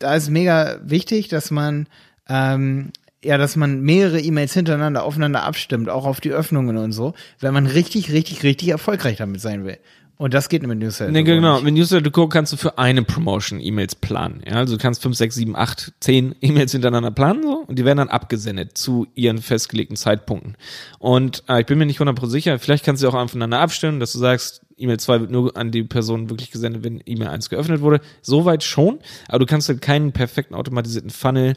da 0.00 0.14
ist 0.14 0.30
mega 0.30 0.80
wichtig, 0.82 1.28
dass 1.28 1.52
man 1.52 1.86
ähm, 2.28 2.90
ja, 3.24 3.36
dass 3.36 3.56
man 3.56 3.82
mehrere 3.82 4.20
E-Mails 4.20 4.54
hintereinander 4.54 5.04
aufeinander 5.04 5.42
abstimmt, 5.42 5.88
auch 5.88 6.06
auf 6.06 6.20
die 6.20 6.32
Öffnungen 6.32 6.76
und 6.76 6.92
so, 6.92 7.14
wenn 7.38 7.52
man 7.52 7.66
richtig, 7.66 8.12
richtig, 8.12 8.42
richtig 8.42 8.68
erfolgreich 8.68 9.18
damit 9.18 9.40
sein 9.40 9.64
will. 9.64 9.78
Und 10.20 10.34
das 10.34 10.50
geht 10.50 10.66
mit 10.66 10.78
Newsletter. 10.78 11.10
Nee, 11.10 11.22
genau. 11.22 11.62
Mit 11.62 11.72
Newsletter 11.72 12.10
Go 12.10 12.28
kannst 12.28 12.52
du 12.52 12.58
für 12.58 12.76
eine 12.76 13.02
Promotion 13.02 13.58
E-Mails 13.58 13.94
planen. 13.94 14.42
Ja, 14.46 14.56
also 14.56 14.76
du 14.76 14.82
kannst 14.82 15.00
fünf, 15.00 15.16
sechs, 15.16 15.34
sieben, 15.34 15.56
acht, 15.56 15.94
zehn 16.00 16.34
E-Mails 16.42 16.72
hintereinander 16.72 17.10
planen 17.10 17.42
so 17.42 17.64
und 17.66 17.78
die 17.78 17.86
werden 17.86 17.96
dann 17.96 18.10
abgesendet 18.10 18.76
zu 18.76 19.06
ihren 19.14 19.38
festgelegten 19.38 19.96
Zeitpunkten. 19.96 20.56
Und 20.98 21.42
äh, 21.48 21.60
ich 21.60 21.66
bin 21.66 21.78
mir 21.78 21.86
nicht 21.86 22.00
100% 22.00 22.26
sicher, 22.26 22.58
vielleicht 22.58 22.84
kannst 22.84 23.02
du 23.02 23.08
auch 23.08 23.14
aufeinander 23.14 23.60
abstimmen, 23.60 23.98
dass 23.98 24.12
du 24.12 24.18
sagst, 24.18 24.60
E-Mail 24.76 25.00
2 25.00 25.20
wird 25.22 25.30
nur 25.30 25.56
an 25.56 25.70
die 25.70 25.84
Person 25.84 26.28
wirklich 26.28 26.50
gesendet, 26.50 26.84
wenn 26.84 27.02
E-Mail 27.06 27.28
1 27.28 27.48
geöffnet 27.48 27.80
wurde. 27.80 28.00
Soweit 28.20 28.62
schon, 28.62 28.98
aber 29.28 29.38
du 29.38 29.46
kannst 29.46 29.70
halt 29.70 29.80
keinen 29.80 30.12
perfekten 30.12 30.54
automatisierten 30.54 31.10
Funnel 31.10 31.56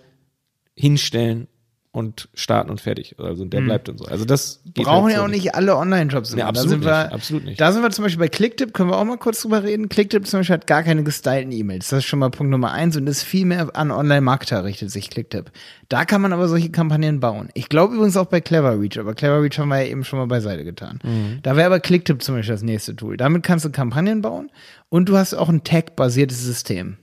hinstellen 0.73 1.49
und 1.93 2.27
starten 2.33 2.71
und 2.71 2.81
fertig. 2.81 3.15
Also 3.19 3.45
der 3.45 3.61
mhm. 3.61 3.65
bleibt 3.65 3.87
und 3.87 3.99
so. 3.99 4.05
Also 4.05 4.25
das 4.25 4.61
geht 4.65 4.85
brauchen 4.85 5.05
halt 5.05 5.13
ja 5.13 5.23
auch 5.23 5.27
nicht 5.27 5.53
alle 5.53 5.77
Online-Jobs. 5.77 6.33
Nee, 6.33 6.41
absolut, 6.41 6.65
da 6.65 6.69
sind 6.69 6.85
wir, 6.85 7.03
nicht, 7.03 7.13
absolut 7.13 7.45
nicht. 7.45 7.61
Da 7.61 7.71
sind 7.71 7.83
wir 7.83 7.91
zum 7.91 8.03
Beispiel 8.03 8.19
bei 8.19 8.29
Clicktip, 8.29 8.73
können 8.73 8.89
wir 8.89 8.97
auch 8.97 9.03
mal 9.05 9.19
kurz 9.19 9.43
drüber 9.43 9.61
reden. 9.61 9.89
Clicktip 9.89 10.25
zum 10.25 10.39
Beispiel 10.39 10.55
hat 10.55 10.65
gar 10.65 10.81
keine 10.81 11.03
gestylten 11.03 11.51
E-Mails. 11.51 11.89
Das 11.89 11.99
ist 11.99 12.05
schon 12.05 12.17
mal 12.17 12.31
Punkt 12.31 12.49
Nummer 12.49 12.71
eins 12.71 12.97
und 12.97 13.05
ist 13.05 13.21
viel 13.21 13.45
mehr 13.45 13.69
an 13.75 13.91
Online-Marketer 13.91 14.63
richtet 14.63 14.89
sich 14.89 15.11
Clicktip. 15.11 15.51
Da 15.87 16.03
kann 16.05 16.19
man 16.19 16.33
aber 16.33 16.47
solche 16.47 16.71
Kampagnen 16.71 17.19
bauen. 17.19 17.49
Ich 17.53 17.69
glaube 17.69 17.93
übrigens 17.93 18.17
auch 18.17 18.25
bei 18.25 18.41
Clever 18.41 18.79
Reach, 18.79 18.97
aber 18.99 19.13
Clever 19.13 19.43
Reach 19.43 19.59
haben 19.59 19.69
wir 19.69 19.83
ja 19.83 19.91
eben 19.91 20.03
schon 20.03 20.17
mal 20.17 20.25
beiseite 20.25 20.63
getan. 20.63 20.97
Mhm. 21.03 21.41
Da 21.43 21.55
wäre 21.55 21.67
aber 21.67 21.79
Clicktip 21.79 22.23
zum 22.23 22.33
Beispiel 22.33 22.55
das 22.55 22.63
nächste 22.63 22.95
Tool. 22.95 23.17
Damit 23.17 23.43
kannst 23.43 23.65
du 23.65 23.69
Kampagnen 23.69 24.23
bauen 24.23 24.49
und 24.89 25.09
du 25.09 25.17
hast 25.17 25.35
auch 25.35 25.49
ein 25.49 25.63
Tag-basiertes 25.63 26.41
System. 26.41 26.97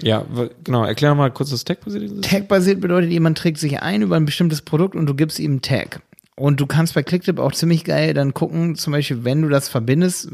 Ja, 0.00 0.24
genau. 0.64 0.84
Erklär 0.84 1.14
mal 1.14 1.30
kurz 1.30 1.50
das 1.50 1.64
Tag-basierte 1.64 2.20
Tag-basiert 2.20 2.80
bedeutet, 2.80 3.10
jemand 3.10 3.38
trägt 3.38 3.58
sich 3.58 3.80
ein 3.80 4.02
über 4.02 4.16
ein 4.16 4.24
bestimmtes 4.24 4.62
Produkt 4.62 4.94
und 4.94 5.06
du 5.06 5.14
gibst 5.14 5.38
ihm 5.38 5.52
einen 5.52 5.62
Tag. 5.62 6.00
Und 6.38 6.60
du 6.60 6.66
kannst 6.66 6.94
bei 6.94 7.02
Clicktip 7.02 7.40
auch 7.40 7.50
ziemlich 7.50 7.82
geil 7.82 8.14
dann 8.14 8.32
gucken, 8.32 8.76
zum 8.76 8.92
Beispiel, 8.92 9.24
wenn 9.24 9.42
du 9.42 9.48
das 9.48 9.68
verbindest. 9.68 10.28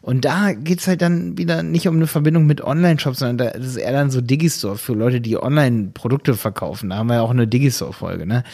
Und 0.00 0.24
da 0.24 0.52
geht's 0.52 0.86
halt 0.86 1.02
dann 1.02 1.36
wieder 1.36 1.62
nicht 1.62 1.86
um 1.88 1.96
eine 1.96 2.06
Verbindung 2.06 2.46
mit 2.46 2.62
Online-Shops, 2.62 3.18
sondern 3.18 3.36
da 3.36 3.48
ist 3.48 3.76
eher 3.76 3.92
dann 3.92 4.10
so 4.10 4.22
Digistore 4.22 4.78
für 4.78 4.94
Leute, 4.94 5.20
die 5.20 5.36
Online-Produkte 5.36 6.34
verkaufen. 6.34 6.88
Da 6.88 6.96
haben 6.96 7.08
wir 7.08 7.16
ja 7.16 7.20
auch 7.20 7.30
eine 7.30 7.46
Digistore-Folge, 7.46 8.24
ne? 8.24 8.44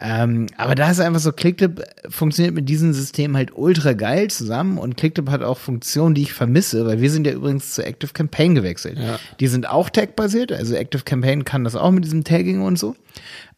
Ähm, 0.00 0.46
aber 0.56 0.74
da 0.74 0.90
ist 0.90 0.98
einfach 0.98 1.20
so, 1.20 1.30
Clicktip 1.30 1.84
funktioniert 2.08 2.56
mit 2.56 2.68
diesem 2.68 2.92
System 2.92 3.36
halt 3.36 3.52
ultra 3.54 3.92
geil 3.92 4.28
zusammen 4.28 4.78
und 4.78 4.96
Clicktip 4.96 5.30
hat 5.30 5.42
auch 5.42 5.58
Funktionen, 5.58 6.16
die 6.16 6.22
ich 6.22 6.32
vermisse, 6.32 6.84
weil 6.86 7.00
wir 7.00 7.12
sind 7.12 7.24
ja 7.24 7.34
übrigens 7.34 7.74
zu 7.74 7.86
Active 7.86 8.12
Campaign 8.12 8.56
gewechselt. 8.56 8.98
Ja. 8.98 9.20
Die 9.38 9.46
sind 9.46 9.68
auch 9.68 9.90
tag-basiert, 9.90 10.50
also 10.50 10.74
Active 10.74 11.04
Campaign 11.04 11.44
kann 11.44 11.62
das 11.62 11.76
auch 11.76 11.92
mit 11.92 12.04
diesem 12.04 12.24
Tagging 12.24 12.62
und 12.62 12.80
so. 12.80 12.96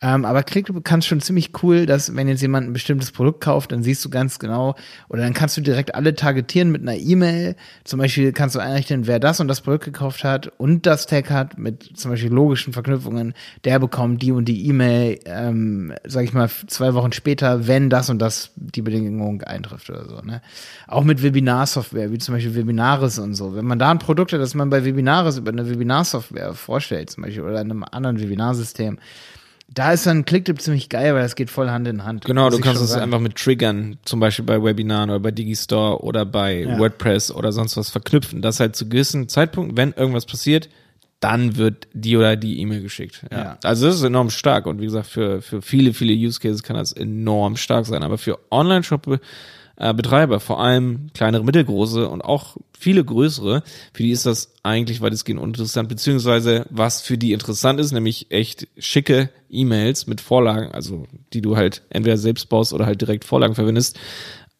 Ähm, 0.02 0.24
aber 0.24 0.42
Clickable 0.42 0.80
kannst 0.80 1.08
schon 1.08 1.20
ziemlich 1.20 1.62
cool, 1.62 1.84
dass 1.84 2.16
wenn 2.16 2.26
jetzt 2.26 2.40
jemand 2.40 2.66
ein 2.66 2.72
bestimmtes 2.72 3.12
Produkt 3.12 3.42
kauft, 3.42 3.70
dann 3.70 3.82
siehst 3.82 4.02
du 4.02 4.08
ganz 4.08 4.38
genau, 4.38 4.74
oder 5.08 5.22
dann 5.22 5.34
kannst 5.34 5.58
du 5.58 5.60
direkt 5.60 5.94
alle 5.94 6.14
targetieren 6.14 6.70
mit 6.70 6.80
einer 6.80 6.96
E-Mail. 6.96 7.54
Zum 7.84 7.98
Beispiel 7.98 8.32
kannst 8.32 8.54
du 8.54 8.60
einrichten, 8.60 9.06
wer 9.06 9.18
das 9.18 9.40
und 9.40 9.48
das 9.48 9.60
Produkt 9.60 9.84
gekauft 9.84 10.24
hat 10.24 10.46
und 10.58 10.86
das 10.86 11.06
Tag 11.06 11.30
hat 11.30 11.58
mit 11.58 11.98
zum 11.98 12.10
Beispiel 12.10 12.32
logischen 12.32 12.72
Verknüpfungen, 12.72 13.34
der 13.64 13.78
bekommt 13.78 14.22
die 14.22 14.32
und 14.32 14.46
die 14.46 14.66
E-Mail, 14.68 15.18
ähm, 15.26 15.92
sag 16.04 16.24
ich 16.24 16.32
mal, 16.32 16.48
zwei 16.66 16.94
Wochen 16.94 17.12
später, 17.12 17.66
wenn 17.66 17.90
das 17.90 18.08
und 18.08 18.20
das 18.20 18.52
die 18.56 18.82
Bedingung 18.82 19.42
eintrifft 19.42 19.90
oder 19.90 20.08
so. 20.08 20.22
Ne? 20.22 20.40
Auch 20.88 21.04
mit 21.04 21.22
Webinarsoftware, 21.22 22.10
wie 22.10 22.18
zum 22.18 22.34
Beispiel 22.34 22.54
Webinaris 22.54 23.18
und 23.18 23.34
so. 23.34 23.54
Wenn 23.54 23.66
man 23.66 23.78
da 23.78 23.90
ein 23.90 23.98
Produkt 23.98 24.32
hat, 24.32 24.40
das 24.40 24.54
man 24.54 24.70
bei 24.70 24.82
Webinaris 24.82 25.36
über 25.36 25.50
eine 25.50 25.68
Webinarsoftware 25.68 26.54
vorstellt, 26.54 27.10
zum 27.10 27.24
Beispiel, 27.24 27.42
oder 27.42 27.58
einem 27.58 27.84
anderen 27.84 28.18
Webinarsystem, 28.18 28.98
da 29.72 29.92
ist 29.92 30.06
dann 30.06 30.24
Clicktip 30.24 30.60
ziemlich 30.60 30.88
geil, 30.88 31.14
weil 31.14 31.22
das 31.22 31.36
geht 31.36 31.48
voll 31.48 31.70
Hand 31.70 31.86
in 31.86 32.04
Hand. 32.04 32.24
Genau, 32.24 32.50
du 32.50 32.58
kannst 32.58 32.82
es 32.82 32.92
einfach 32.92 33.20
mit 33.20 33.36
Triggern, 33.36 33.98
zum 34.04 34.18
Beispiel 34.18 34.44
bei 34.44 34.62
Webinaren 34.62 35.10
oder 35.10 35.20
bei 35.20 35.30
Digistore 35.30 36.02
oder 36.02 36.26
bei 36.26 36.62
ja. 36.62 36.78
WordPress 36.78 37.30
oder 37.30 37.52
sonst 37.52 37.76
was 37.76 37.88
verknüpfen. 37.88 38.42
Das 38.42 38.58
halt 38.58 38.74
zu 38.74 38.88
gewissen 38.88 39.28
Zeitpunkten, 39.28 39.76
wenn 39.76 39.92
irgendwas 39.92 40.26
passiert, 40.26 40.68
dann 41.20 41.56
wird 41.56 41.86
die 41.92 42.16
oder 42.16 42.34
die 42.34 42.60
E-Mail 42.60 42.82
geschickt. 42.82 43.24
Ja. 43.30 43.38
ja. 43.38 43.58
Also 43.62 43.86
das 43.86 43.96
ist 43.96 44.02
enorm 44.02 44.30
stark 44.30 44.66
und 44.66 44.80
wie 44.80 44.86
gesagt, 44.86 45.06
für, 45.06 45.40
für 45.40 45.62
viele, 45.62 45.92
viele 45.92 46.14
Use 46.14 46.40
Cases 46.40 46.62
kann 46.62 46.76
das 46.76 46.92
enorm 46.92 47.56
stark 47.56 47.86
sein. 47.86 48.02
Aber 48.02 48.18
für 48.18 48.38
Online-Shop 48.50 49.20
äh, 49.80 49.94
Betreiber, 49.94 50.40
vor 50.40 50.60
allem 50.60 51.08
kleinere, 51.14 51.42
mittelgroße 51.42 52.08
und 52.08 52.20
auch 52.20 52.56
viele 52.78 53.04
größere, 53.04 53.62
für 53.92 54.02
die 54.02 54.10
ist 54.10 54.26
das 54.26 54.52
eigentlich 54.62 55.00
weitestgehend 55.00 55.40
uninteressant, 55.40 55.88
beziehungsweise 55.88 56.66
was 56.70 57.00
für 57.00 57.18
die 57.18 57.32
interessant 57.32 57.80
ist, 57.80 57.92
nämlich 57.92 58.30
echt 58.30 58.68
schicke 58.78 59.30
E-Mails 59.48 60.06
mit 60.06 60.20
Vorlagen, 60.20 60.70
also 60.72 61.06
die 61.32 61.40
du 61.40 61.56
halt 61.56 61.82
entweder 61.90 62.18
selbst 62.18 62.48
baust 62.48 62.72
oder 62.72 62.86
halt 62.86 63.00
direkt 63.00 63.24
Vorlagen 63.24 63.54
verwendest, 63.54 63.98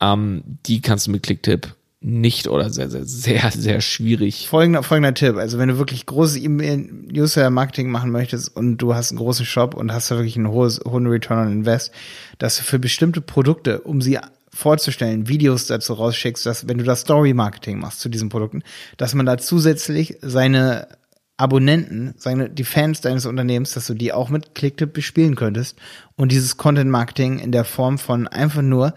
ähm, 0.01 0.43
die 0.67 0.81
kannst 0.81 1.07
du 1.07 1.11
mit 1.11 1.23
Clicktip 1.23 1.75
nicht 2.03 2.49
oder 2.49 2.71
sehr, 2.71 2.89
sehr, 2.89 3.05
sehr, 3.05 3.51
sehr 3.51 3.81
schwierig. 3.83 4.49
Folgender, 4.49 4.83
folgender 4.83 5.13
Tipp. 5.13 5.37
Also 5.37 5.59
wenn 5.59 5.69
du 5.69 5.77
wirklich 5.77 6.07
großes 6.07 6.43
E-Mail-User-Marketing 6.43 7.91
machen 7.91 8.11
möchtest 8.11 8.57
und 8.57 8.79
du 8.79 8.95
hast 8.95 9.11
einen 9.11 9.19
großen 9.19 9.45
Shop 9.45 9.75
und 9.75 9.93
hast 9.93 10.11
da 10.11 10.17
wirklich 10.17 10.37
einen 10.37 10.49
hohes, 10.49 10.81
hohen 10.87 11.07
Return 11.07 11.47
on 11.47 11.53
Invest, 11.53 11.93
dass 12.39 12.57
du 12.57 12.63
für 12.63 12.79
bestimmte 12.79 13.21
Produkte, 13.21 13.83
um 13.83 14.01
sie 14.01 14.19
vorzustellen, 14.53 15.29
Videos 15.29 15.67
dazu 15.67 15.95
rausschickst, 15.95 16.45
dass 16.45 16.69
wenn 16.69 16.79
du 16.79 16.85
das 16.85 17.03
Story-Marketing 17.03 17.79
machst 17.79 18.01
zu 18.01 18.09
diesen 18.09 18.29
Produkten, 18.29 18.63
dass 18.97 19.15
man 19.15 19.27
da 19.27 19.39
zusätzlich 19.39 20.17
seine 20.21 20.89
Abonnenten, 21.37 22.15
seine, 22.19 22.51
die 22.51 22.65
Fans 22.65 23.01
deines 23.01 23.25
Unternehmens, 23.25 23.73
dass 23.73 23.87
du 23.87 23.95
die 23.95 24.13
auch 24.13 24.29
mit 24.29 24.55
Clicktip 24.55 24.93
bespielen 24.93 25.37
könntest 25.37 25.79
und 26.17 26.33
dieses 26.33 26.59
Content-Marketing 26.59 27.39
in 27.39 27.51
der 27.51 27.65
Form 27.65 27.99
von 27.99 28.29
einfach 28.29 28.61
nur 28.61 28.95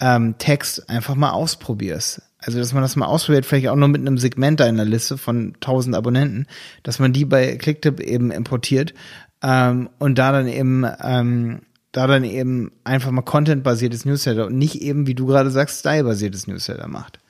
ähm, 0.00 0.36
Text 0.38 0.88
einfach 0.90 1.14
mal 1.14 1.30
ausprobierst. 1.30 2.22
Also, 2.38 2.58
dass 2.58 2.74
man 2.74 2.82
das 2.82 2.96
mal 2.96 3.06
ausprobiert, 3.06 3.46
vielleicht 3.46 3.68
auch 3.68 3.76
nur 3.76 3.88
mit 3.88 4.00
einem 4.00 4.18
Segment 4.18 4.60
da 4.60 4.66
in 4.66 4.76
der 4.76 4.84
Liste 4.84 5.16
von 5.16 5.54
1000 5.54 5.94
Abonnenten, 5.94 6.46
dass 6.82 6.98
man 6.98 7.12
die 7.12 7.24
bei 7.24 7.56
Clicktip 7.56 8.00
eben 8.00 8.30
importiert 8.30 8.92
ähm, 9.42 9.88
und 9.98 10.18
da 10.18 10.32
dann 10.32 10.48
eben 10.48 10.84
ähm, 11.00 11.60
da 11.94 12.08
dann 12.08 12.24
eben 12.24 12.72
einfach 12.82 13.12
mal 13.12 13.22
Content-basiertes 13.22 14.04
Newsletter 14.04 14.46
und 14.46 14.58
nicht 14.58 14.82
eben, 14.82 15.06
wie 15.06 15.14
du 15.14 15.26
gerade 15.26 15.50
sagst, 15.50 15.78
Style-basiertes 15.78 16.48
Newsletter 16.48 16.88
macht. 16.88 17.20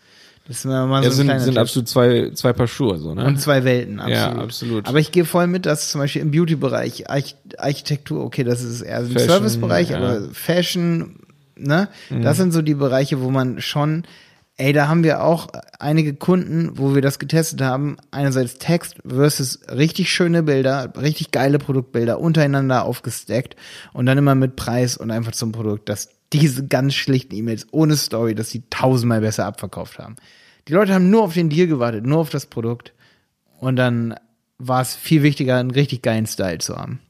Das 0.48 0.58
ist 0.58 0.64
mal 0.64 1.02
so 1.02 1.08
ja, 1.08 1.10
sind, 1.10 1.40
sind 1.40 1.58
absolut 1.58 1.88
zwei, 1.88 2.30
zwei 2.34 2.52
Paar 2.52 2.66
Schuhe, 2.66 2.98
so, 2.98 3.14
ne? 3.14 3.24
Und 3.24 3.40
zwei 3.40 3.64
Welten, 3.64 4.00
absolut. 4.00 4.36
Ja, 4.36 4.42
absolut. 4.42 4.86
Aber 4.86 4.98
ich 4.98 5.12
gehe 5.12 5.26
voll 5.26 5.46
mit, 5.46 5.66
dass 5.66 5.90
zum 5.90 6.00
Beispiel 6.00 6.22
im 6.22 6.30
Beauty-Bereich 6.30 7.10
Arch 7.10 7.36
Architektur, 7.58 8.24
okay, 8.24 8.42
das 8.42 8.62
ist 8.62 8.80
eher 8.80 8.98
ein 8.98 9.18
Service-Bereich, 9.18 9.90
ja. 9.90 9.98
aber 9.98 10.28
Fashion, 10.32 11.16
ne? 11.56 11.88
Mhm. 12.08 12.22
Das 12.22 12.38
sind 12.38 12.52
so 12.52 12.62
die 12.62 12.74
Bereiche, 12.74 13.20
wo 13.20 13.30
man 13.30 13.60
schon 13.60 14.04
Ey, 14.56 14.72
da 14.72 14.86
haben 14.86 15.02
wir 15.02 15.24
auch 15.24 15.48
einige 15.80 16.14
Kunden, 16.14 16.78
wo 16.78 16.94
wir 16.94 17.02
das 17.02 17.18
getestet 17.18 17.60
haben. 17.60 17.96
Einerseits 18.12 18.58
Text 18.58 18.98
versus 19.04 19.58
richtig 19.68 20.12
schöne 20.12 20.44
Bilder, 20.44 20.92
richtig 20.96 21.32
geile 21.32 21.58
Produktbilder 21.58 22.20
untereinander 22.20 22.84
aufgesteckt 22.84 23.56
und 23.92 24.06
dann 24.06 24.16
immer 24.16 24.36
mit 24.36 24.54
Preis 24.54 24.96
und 24.96 25.10
einfach 25.10 25.32
zum 25.32 25.50
Produkt, 25.50 25.88
dass 25.88 26.08
diese 26.32 26.68
ganz 26.68 26.94
schlichten 26.94 27.34
E-Mails 27.34 27.66
ohne 27.72 27.96
Story, 27.96 28.36
dass 28.36 28.50
sie 28.50 28.62
tausendmal 28.70 29.22
besser 29.22 29.44
abverkauft 29.44 29.98
haben. 29.98 30.14
Die 30.68 30.72
Leute 30.72 30.94
haben 30.94 31.10
nur 31.10 31.24
auf 31.24 31.34
den 31.34 31.50
Deal 31.50 31.66
gewartet, 31.66 32.06
nur 32.06 32.18
auf 32.18 32.30
das 32.30 32.46
Produkt 32.46 32.92
und 33.58 33.74
dann 33.74 34.14
war 34.58 34.82
es 34.82 34.94
viel 34.94 35.24
wichtiger, 35.24 35.58
einen 35.58 35.72
richtig 35.72 36.02
geilen 36.02 36.26
Style 36.26 36.58
zu 36.58 36.76
haben. 36.76 37.00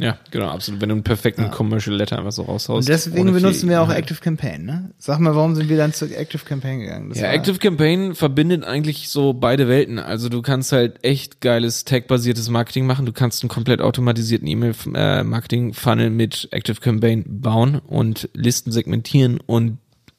Ja, 0.00 0.18
genau, 0.30 0.48
absolut. 0.48 0.80
Wenn 0.80 0.88
du 0.88 0.94
einen 0.96 1.04
perfekten 1.04 1.42
ja. 1.42 1.48
Commercial 1.48 1.96
Letter 1.96 2.18
einfach 2.18 2.32
so 2.32 2.42
raushaust. 2.42 2.88
Und 2.88 2.88
deswegen 2.88 3.32
benutzen 3.32 3.68
wir 3.68 3.82
auch 3.82 3.90
Active 3.90 4.20
Campaign, 4.20 4.64
ne? 4.64 4.90
Sag 4.98 5.18
mal, 5.18 5.34
warum 5.34 5.54
sind 5.54 5.68
wir 5.68 5.76
dann 5.76 5.92
zu 5.92 6.06
Active 6.06 6.44
Campaign 6.44 6.80
gegangen? 6.80 7.08
Das 7.08 7.20
ja, 7.20 7.30
Active 7.30 7.58
Campaign 7.58 8.14
verbindet 8.14 8.64
eigentlich 8.64 9.08
so 9.08 9.32
beide 9.32 9.68
Welten. 9.68 9.98
Also 9.98 10.28
du 10.28 10.42
kannst 10.42 10.72
halt 10.72 11.04
echt 11.04 11.40
geiles 11.40 11.84
Tag-basiertes 11.84 12.48
Marketing 12.50 12.86
machen. 12.86 13.06
Du 13.06 13.12
kannst 13.12 13.42
einen 13.42 13.48
komplett 13.48 13.80
automatisierten 13.80 14.46
E-Mail-Marketing-Funnel 14.46 16.10
mit 16.10 16.48
Active 16.52 16.80
Campaign 16.80 17.24
bauen 17.26 17.80
und 17.86 18.28
Listen 18.34 18.72
segmentieren 18.72 19.38
und 19.46 19.78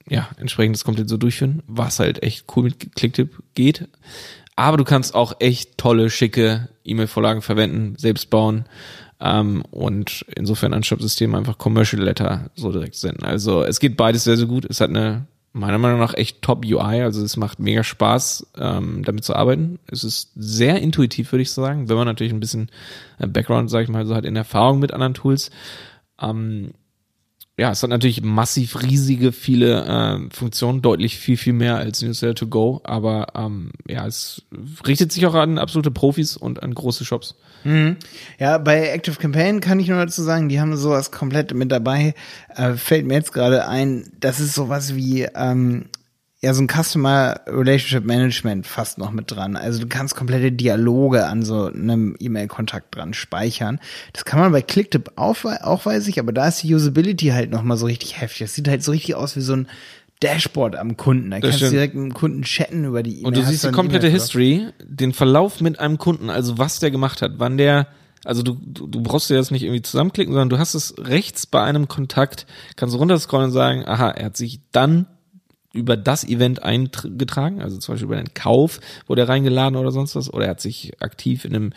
ja, 0.10 0.28
entsprechend 0.38 0.76
das 0.76 0.84
komplett 0.84 1.08
so 1.08 1.18
durchführen, 1.18 1.62
was 1.68 2.00
halt 2.00 2.24
echt 2.24 2.46
cool 2.56 2.64
mit 2.64 2.96
Clicktip 2.96 3.44
geht. 3.54 3.88
Aber 4.56 4.76
du 4.76 4.84
kannst 4.84 5.16
auch 5.16 5.36
echt 5.40 5.78
tolle, 5.78 6.10
schicke 6.10 6.68
E-Mail-Vorlagen 6.84 7.42
verwenden, 7.42 7.96
selbst 7.98 8.30
bauen 8.30 8.66
ähm, 9.20 9.64
und 9.72 10.26
insofern 10.36 10.74
ein 10.74 10.84
Shop-System 10.84 11.36
einfach 11.36 11.58
Commercial 11.58 12.02
Letter 12.02 12.50
so 12.56 12.72
direkt 12.72 12.96
senden. 12.96 13.26
Also 13.26 13.64
es 13.64 13.80
geht 13.80 13.98
beides 13.98 14.24
sehr, 14.24 14.38
sehr 14.38 14.48
gut. 14.48 14.66
Es 14.66 14.82
hat 14.82 14.90
eine 14.90 15.28
meiner 15.52 15.78
Meinung 15.78 16.00
nach 16.00 16.14
echt 16.14 16.42
top 16.42 16.64
UI, 16.64 17.02
also 17.02 17.24
es 17.24 17.36
macht 17.36 17.60
mega 17.60 17.84
Spaß, 17.84 18.52
ähm, 18.58 19.04
damit 19.04 19.24
zu 19.24 19.36
arbeiten. 19.36 19.80
Es 19.88 20.04
ist 20.04 20.32
sehr 20.36 20.80
intuitiv, 20.80 21.32
würde 21.32 21.42
ich 21.42 21.52
sagen, 21.52 21.90
wenn 21.90 21.98
man 21.98 22.06
natürlich 22.06 22.34
ein 22.34 22.40
bisschen 22.40 22.70
äh, 23.18 23.28
Background, 23.28 23.70
sag 23.70 23.84
ich 23.84 23.90
mal, 23.90 24.06
so 24.06 24.16
hat 24.16 24.26
in 24.26 24.36
Erfahrung 24.36 24.80
mit 24.80 24.94
anderen 24.94 25.16
Tools. 25.16 25.50
Ähm, 26.22 26.72
ja, 27.60 27.72
es 27.72 27.84
hat 27.84 27.90
natürlich 27.90 28.22
massiv 28.24 28.82
riesige 28.82 29.34
viele 29.34 29.84
äh, 29.86 30.34
Funktionen, 30.34 30.82
deutlich 30.82 31.18
viel, 31.18 31.36
viel 31.36 31.52
mehr 31.52 31.76
als 31.76 32.02
Newsletter 32.02 32.36
to 32.36 32.48
go, 32.48 32.80
aber 32.86 33.28
ähm, 33.36 33.72
ja, 33.86 34.08
es 34.08 34.44
richtet 34.88 35.12
sich 35.12 35.26
auch 35.26 35.34
an 35.34 35.58
absolute 35.58 35.92
Profis 35.92 36.38
und 36.38 36.64
an 36.64 36.74
große 36.74 37.04
Shops. 37.04 37.36
Mhm. 37.66 37.98
Ja, 38.40 38.58
bei 38.60 38.88
Active 38.88 39.18
Campaign 39.18 39.60
kann 39.60 39.80
ich 39.82 39.90
nur 39.90 39.98
dazu 39.98 40.24
sagen, 40.24 40.48
die 40.48 40.62
haben 40.62 40.78
sowas 40.78 41.12
komplett 41.12 41.54
mit 41.54 41.70
dabei. 41.70 42.14
Äh, 42.56 42.76
fällt 42.76 43.06
mir 43.06 43.16
jetzt 43.16 43.34
gerade 43.34 43.68
ein, 43.68 44.10
das 44.22 44.40
ist 44.40 44.56
sowas 44.56 44.96
wie 44.96 45.24
ähm, 45.36 45.90
ja 46.42 46.54
so 46.54 46.62
ein 46.62 46.68
Customer 46.68 47.42
Relationship 47.48 48.06
Management 48.06 48.66
fast 48.66 48.98
noch 48.98 49.12
mit 49.12 49.30
dran. 49.32 49.56
Also 49.56 49.82
du 49.82 49.88
kannst 49.88 50.16
komplette 50.16 50.52
Dialoge 50.52 51.26
an 51.26 51.44
so 51.44 51.66
einem 51.66 52.16
E-Mail-Kontakt 52.20 52.96
dran 52.96 53.14
speichern. 53.14 53.80
Das 54.14 54.24
kann 54.24 54.40
man 54.40 54.52
bei 54.52 54.62
Clicktip 54.62 55.12
auch, 55.18 55.44
auch 55.44 55.86
weiß 55.86 56.08
ich, 56.08 56.20
aber 56.20 56.32
da 56.32 56.48
ist 56.48 56.64
die 56.64 56.74
Usability 56.74 57.28
halt 57.28 57.52
noch 57.52 57.64
mal 57.64 57.76
so 57.76 57.88
richtig 57.88 58.22
heftig. 58.22 58.48
Das 58.48 58.56
sieht 58.56 58.70
halt 58.70 58.84
so 58.84 58.92
richtig 58.92 59.16
aus 59.16 59.36
wie 59.36 59.42
so 59.42 59.54
ein 59.54 59.68
Dashboard 60.22 60.78
am 60.78 60.96
Kunden. 60.96 61.32
Da 61.32 61.40
das 61.40 61.44
kannst 61.44 61.58
stimmt. 61.58 61.72
du 61.72 61.76
direkt 61.76 61.96
mit 61.96 62.04
dem 62.06 62.14
Kunden 62.14 62.42
chatten 62.44 62.86
über 62.86 63.04
die 63.04 63.20
E-Mail. 63.20 63.26
Und 63.26 63.38
du 63.38 63.44
siehst 63.44 63.66
die 63.66 63.72
komplette 63.72 64.08
History, 64.08 64.68
den 64.82 65.12
Verlauf 65.12 65.60
mit 65.60 65.80
einem 65.80 65.98
Kunden, 65.98 66.30
also 66.30 66.58
was 66.58 66.80
der 66.80 66.92
gemacht 66.92 67.22
hat, 67.22 67.34
wann 67.38 67.58
der 67.58 67.88
also 68.26 68.44
du, 68.44 68.58
du, 68.62 68.86
du 68.86 69.02
brauchst 69.02 69.30
dir 69.30 69.38
das 69.38 69.50
nicht 69.50 69.64
irgendwie 69.64 69.82
zusammenklicken, 69.82 70.34
sondern 70.34 70.50
du 70.50 70.60
hast 70.60 70.74
es 70.74 70.94
rechts 70.98 71.46
bei 71.46 71.64
einem 71.64 71.88
Kontakt, 71.88 72.48
kannst 72.76 72.94
du 72.94 73.00
runterscrollen 73.00 73.48
und 73.48 73.54
sagen, 73.54 73.86
aha, 73.86 74.12
er 74.12 74.26
hat 74.26 74.38
sich 74.38 74.60
dann 74.74 75.08
über 75.74 75.98
das 75.98 76.24
Event 76.24 76.64
eingetragen, 76.64 77.62
also 77.62 77.78
zum 77.78 77.94
Beispiel 77.94 78.08
über 78.08 78.16
den 78.16 78.34
Kauf 78.34 78.80
wurde 79.08 79.22
er 79.22 79.30
reingeladen 79.30 79.76
oder 79.76 79.92
sonst 79.92 80.16
was, 80.16 80.34
oder 80.34 80.46
er 80.46 80.52
hat 80.52 80.62
sich 80.62 80.94
aktiv 81.00 81.46
in 81.46 81.56
einem 81.56 81.74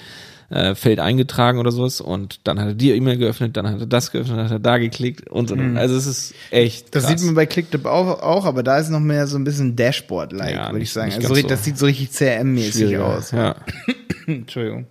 äh, 0.48 0.74
Feld 0.74 1.00
eingetragen 1.00 1.58
oder 1.58 1.70
sowas 1.70 2.00
und 2.00 2.40
dann 2.44 2.60
hat 2.60 2.68
er 2.68 2.74
die 2.74 2.90
E-Mail 2.90 3.18
geöffnet, 3.18 3.56
dann 3.56 3.68
hat 3.68 3.80
er 3.80 3.86
das 3.86 4.10
geöffnet, 4.10 4.38
dann 4.38 4.44
hat 4.46 4.52
er 4.52 4.58
da 4.58 4.78
geklickt 4.78 5.28
und 5.28 5.48
so. 5.48 5.56
Mhm. 5.56 5.76
Also 5.76 5.96
es 5.96 6.06
ist 6.06 6.34
echt. 6.50 6.94
Das 6.94 7.06
sieht 7.06 7.22
man 7.22 7.34
bei 7.34 7.46
Clicktip 7.46 7.86
auch, 7.86 8.22
auch, 8.22 8.44
aber 8.44 8.62
da 8.62 8.78
ist 8.78 8.90
noch 8.90 9.00
mehr 9.00 9.26
so 9.26 9.36
ein 9.36 9.44
bisschen 9.44 9.76
Dashboard-like, 9.76 10.54
ja, 10.54 10.70
würde 10.70 10.82
ich 10.82 10.92
sagen. 10.92 11.12
Also 11.12 11.34
so. 11.34 11.46
das 11.46 11.64
sieht 11.64 11.78
so 11.78 11.86
richtig 11.86 12.10
CRM-mäßig 12.10 12.98
aus. 12.98 13.30
Ja. 13.30 13.56
Entschuldigung. 14.26 14.86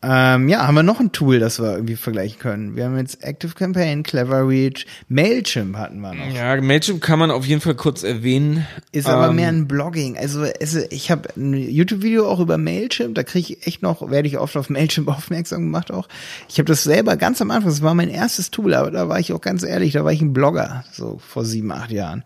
Ähm, 0.00 0.48
ja, 0.48 0.64
haben 0.64 0.76
wir 0.76 0.84
noch 0.84 1.00
ein 1.00 1.10
Tool, 1.10 1.40
das 1.40 1.58
wir 1.58 1.72
irgendwie 1.72 1.96
vergleichen 1.96 2.38
können. 2.38 2.76
Wir 2.76 2.84
haben 2.84 2.96
jetzt 2.98 3.24
Active 3.24 3.54
Campaign, 3.54 4.04
Clever 4.04 4.46
Reach, 4.46 4.86
Mailchimp 5.08 5.76
hatten 5.76 5.98
wir 6.00 6.14
noch. 6.14 6.32
Ja, 6.32 6.60
Mailchimp 6.60 7.00
kann 7.00 7.18
man 7.18 7.32
auf 7.32 7.44
jeden 7.44 7.60
Fall 7.60 7.74
kurz 7.74 8.04
erwähnen. 8.04 8.64
Ist 8.92 9.08
ähm, 9.08 9.14
aber 9.14 9.32
mehr 9.32 9.48
ein 9.48 9.66
Blogging. 9.66 10.16
Also 10.16 10.44
es, 10.44 10.76
ich 10.76 11.10
habe 11.10 11.28
ein 11.36 11.52
YouTube-Video 11.52 12.28
auch 12.28 12.38
über 12.38 12.58
Mailchimp, 12.58 13.16
da 13.16 13.24
kriege 13.24 13.54
ich 13.54 13.66
echt 13.66 13.82
noch, 13.82 14.08
werde 14.08 14.28
ich 14.28 14.38
oft 14.38 14.56
auf 14.56 14.70
Mailchimp 14.70 15.08
aufmerksam 15.18 15.62
gemacht 15.62 15.90
auch. 15.90 16.06
Ich 16.48 16.58
habe 16.58 16.66
das 16.66 16.84
selber 16.84 17.16
ganz 17.16 17.42
am 17.42 17.50
Anfang, 17.50 17.70
das 17.70 17.82
war 17.82 17.94
mein 17.94 18.08
erstes 18.08 18.52
Tool, 18.52 18.74
aber 18.74 18.92
da 18.92 19.08
war 19.08 19.18
ich 19.18 19.32
auch 19.32 19.40
ganz 19.40 19.64
ehrlich, 19.64 19.94
da 19.94 20.04
war 20.04 20.12
ich 20.12 20.22
ein 20.22 20.32
Blogger, 20.32 20.84
so 20.92 21.18
vor 21.18 21.44
sieben, 21.44 21.72
acht 21.72 21.90
Jahren. 21.90 22.22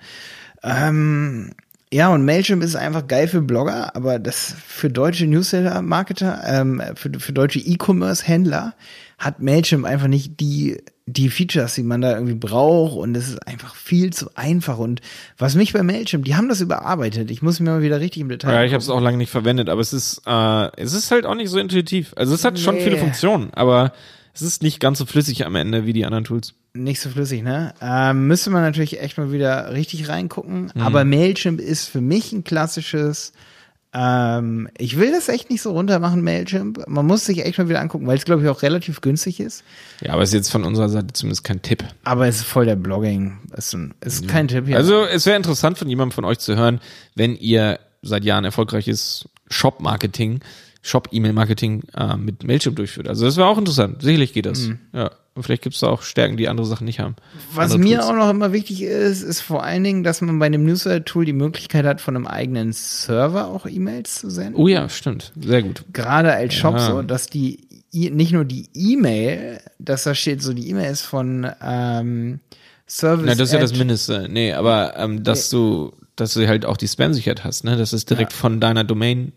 Ähm, 0.63 1.53
ja, 1.93 2.09
und 2.09 2.25
Mailchimp 2.25 2.63
ist 2.63 2.75
einfach 2.75 3.07
geil 3.07 3.29
für 3.29 3.43
Blogger, 3.43 3.95
aber 3.95 4.19
das 4.19 4.57
für 4.67 4.89
deutsche 4.89 5.27
Newsletter-Marketer, 5.27 6.43
ähm, 6.47 6.83
für, 6.95 7.11
für 7.19 7.35
deutsche 7.35 7.59
E-Commerce-Händler 7.59 8.75
hat 9.19 9.41
Mailchimp 9.41 9.85
einfach 9.85 10.09
nicht 10.09 10.41
die, 10.41 10.83
die 11.05 11.29
Features, 11.29 11.75
die 11.75 11.83
man 11.83 12.01
da 12.01 12.15
irgendwie 12.15 12.35
braucht 12.35 12.97
und 12.97 13.15
es 13.15 13.29
ist 13.29 13.47
einfach 13.47 13.75
viel 13.75 14.11
zu 14.11 14.31
einfach 14.37 14.79
und 14.79 15.03
was 15.37 15.55
mich 15.55 15.75
bei 15.75 15.83
Mailchimp, 15.83 16.25
die 16.25 16.35
haben 16.35 16.49
das 16.49 16.63
überarbeitet. 16.63 17.31
Ich 17.31 17.43
muss 17.43 17.61
mir 17.61 17.71
mal 17.71 17.83
wieder 17.83 18.01
richtig 18.01 18.23
im 18.23 18.31
Detail. 18.31 18.55
Ja, 18.55 18.65
ich 18.65 18.73
habe 18.73 18.83
es 18.83 18.89
auch 18.89 19.01
lange 19.01 19.19
nicht 19.19 19.31
verwendet, 19.31 19.69
aber 19.69 19.83
es 19.83 19.93
ist, 19.93 20.23
äh, 20.27 20.71
es 20.81 20.95
ist 20.95 21.11
halt 21.11 21.27
auch 21.27 21.35
nicht 21.35 21.51
so 21.51 21.59
intuitiv. 21.59 22.15
Also 22.17 22.35
es 22.35 22.43
hat 22.43 22.55
nee. 22.55 22.61
schon 22.61 22.79
viele 22.79 22.97
Funktionen, 22.97 23.53
aber 23.53 23.93
es 24.35 24.43
ist 24.43 24.63
nicht 24.63 24.81
ganz 24.81 24.99
so 24.99 25.07
flüssig 25.07 25.45
am 25.47 25.57
Ende 25.57 25.87
wie 25.87 25.93
die 25.93 26.05
anderen 26.05 26.25
Tools 26.25 26.55
nicht 26.75 27.01
so 27.01 27.11
flüssig, 27.11 27.43
ne? 27.43 27.75
Ähm, 27.81 28.27
müsste 28.27 28.51
man 28.51 28.63
natürlich 28.63 29.01
echt 29.01 29.19
mal 29.19 29.33
wieder 29.33 29.73
richtig 29.73 30.09
reingucken. 30.09 30.73
Mhm. 30.75 30.81
Aber 30.81 31.05
Mailchimp 31.05 31.61
ist 31.61 31.89
für 31.89 32.01
mich 32.01 32.33
ein 32.33 32.45
klassisches. 32.45 33.33
Ähm, 33.95 34.71
ich 34.79 34.99
will 34.99 35.13
das 35.13 35.29
echt 35.29 35.51
nicht 35.51 35.61
so 35.61 35.73
runter 35.73 35.99
machen, 35.99 36.23
Mailchimp. 36.23 36.89
Man 36.89 37.07
muss 37.07 37.27
sich 37.27 37.45
echt 37.45 37.59
mal 37.59 37.69
wieder 37.69 37.81
angucken, 37.81 38.07
weil 38.07 38.17
es, 38.17 38.25
glaube 38.25 38.43
ich, 38.43 38.49
auch 38.49 38.63
relativ 38.63 39.03
günstig 39.03 39.39
ist. 39.39 39.65
Ja, 40.01 40.15
aber 40.15 40.23
es 40.23 40.31
ist 40.31 40.35
jetzt 40.35 40.51
von 40.51 40.65
unserer 40.65 40.89
Seite 40.89 41.09
zumindest 41.13 41.45
kein 41.45 41.61
Tipp. 41.61 41.85
Aber 42.05 42.27
es 42.27 42.37
ist 42.37 42.47
voll 42.47 42.65
der 42.65 42.77
Blogging. 42.77 43.39
Es 43.53 43.67
ist, 43.67 43.75
ein, 43.75 43.95
ist 44.01 44.29
kein 44.29 44.49
Tipp 44.49 44.67
hier. 44.67 44.79
Also, 44.79 45.05
es 45.05 45.27
wäre 45.27 45.37
interessant 45.37 45.77
von 45.77 45.89
jemandem 45.89 46.15
von 46.15 46.25
euch 46.25 46.39
zu 46.39 46.57
hören, 46.57 46.81
wenn 47.15 47.37
ihr 47.37 47.81
seit 48.01 48.25
Jahren 48.25 48.47
erfolgreiches 48.47 49.29
Shop-Marketing 49.53 50.41
Shop-E-Mail-Marketing 50.83 51.85
äh, 51.97 52.17
mit 52.17 52.43
Mailchimp 52.43 52.75
durchführt. 52.77 53.09
Also 53.09 53.25
das 53.25 53.37
wäre 53.37 53.47
auch 53.47 53.57
interessant. 53.59 54.03
Sicherlich 54.03 54.33
geht 54.33 54.47
das. 54.47 54.63
Mhm. 54.63 54.79
Ja. 54.93 55.13
Und 55.35 55.45
vielleicht 55.45 55.63
gibt 55.63 55.75
es 55.77 55.81
da 55.81 55.87
auch 55.87 56.03
Stärken, 56.03 56.37
die 56.37 56.49
andere 56.49 56.67
Sachen 56.67 56.85
nicht 56.85 56.99
haben. 56.99 57.15
Was 57.55 57.79
mir 57.79 57.99
Tools. 57.99 58.09
auch 58.09 58.15
noch 58.15 58.29
immer 58.29 58.53
wichtig 58.53 58.83
ist, 58.83 59.23
ist 59.23 59.41
vor 59.41 59.63
allen 59.63 59.85
Dingen, 59.85 60.03
dass 60.03 60.21
man 60.21 60.39
bei 60.39 60.47
einem 60.47 60.65
Newsletter-Tool 60.65 61.25
die 61.25 61.33
Möglichkeit 61.33 61.87
hat, 61.87 62.01
von 62.01 62.17
einem 62.17 62.27
eigenen 62.27 62.73
Server 62.73 63.47
auch 63.47 63.67
E-Mails 63.67 64.17
zu 64.17 64.29
senden. 64.29 64.57
Oh 64.57 64.67
ja, 64.69 64.89
stimmt. 64.89 65.33
Sehr 65.41 65.63
gut. 65.63 65.85
Gerade 65.93 66.33
als 66.33 66.53
Shop 66.53 66.75
ja. 66.75 66.81
so, 66.87 67.03
dass 67.03 67.29
die 67.29 67.61
nicht 67.93 68.33
nur 68.33 68.45
die 68.45 68.69
E-Mail, 68.75 69.61
dass 69.79 70.05
da 70.05 70.15
steht 70.15 70.43
so, 70.43 70.53
die 70.53 70.69
E-Mail 70.69 70.91
ist 70.91 71.03
von 71.03 71.49
ähm, 71.63 72.41
Service. 72.89 73.27
Na, 73.27 73.35
das 73.35 73.49
ist 73.49 73.55
ja 73.55 73.61
das 73.61 73.77
Mindeste. 73.77 74.29
Nee, 74.29 74.53
aber 74.53 74.97
ähm, 74.97 75.23
dass 75.23 75.49
du 75.49 75.93
dass 76.17 76.35
du 76.35 76.47
halt 76.47 76.67
auch 76.67 76.77
die 76.77 76.89
Spam-Sicherheit 76.89 77.43
hast, 77.43 77.65
ne? 77.65 77.77
Dass 77.77 77.93
es 77.93 78.05
direkt 78.05 78.33
Ja. 78.33 78.39
von 78.39 78.61
deiner 78.61 78.85
Domain, 78.85 79.33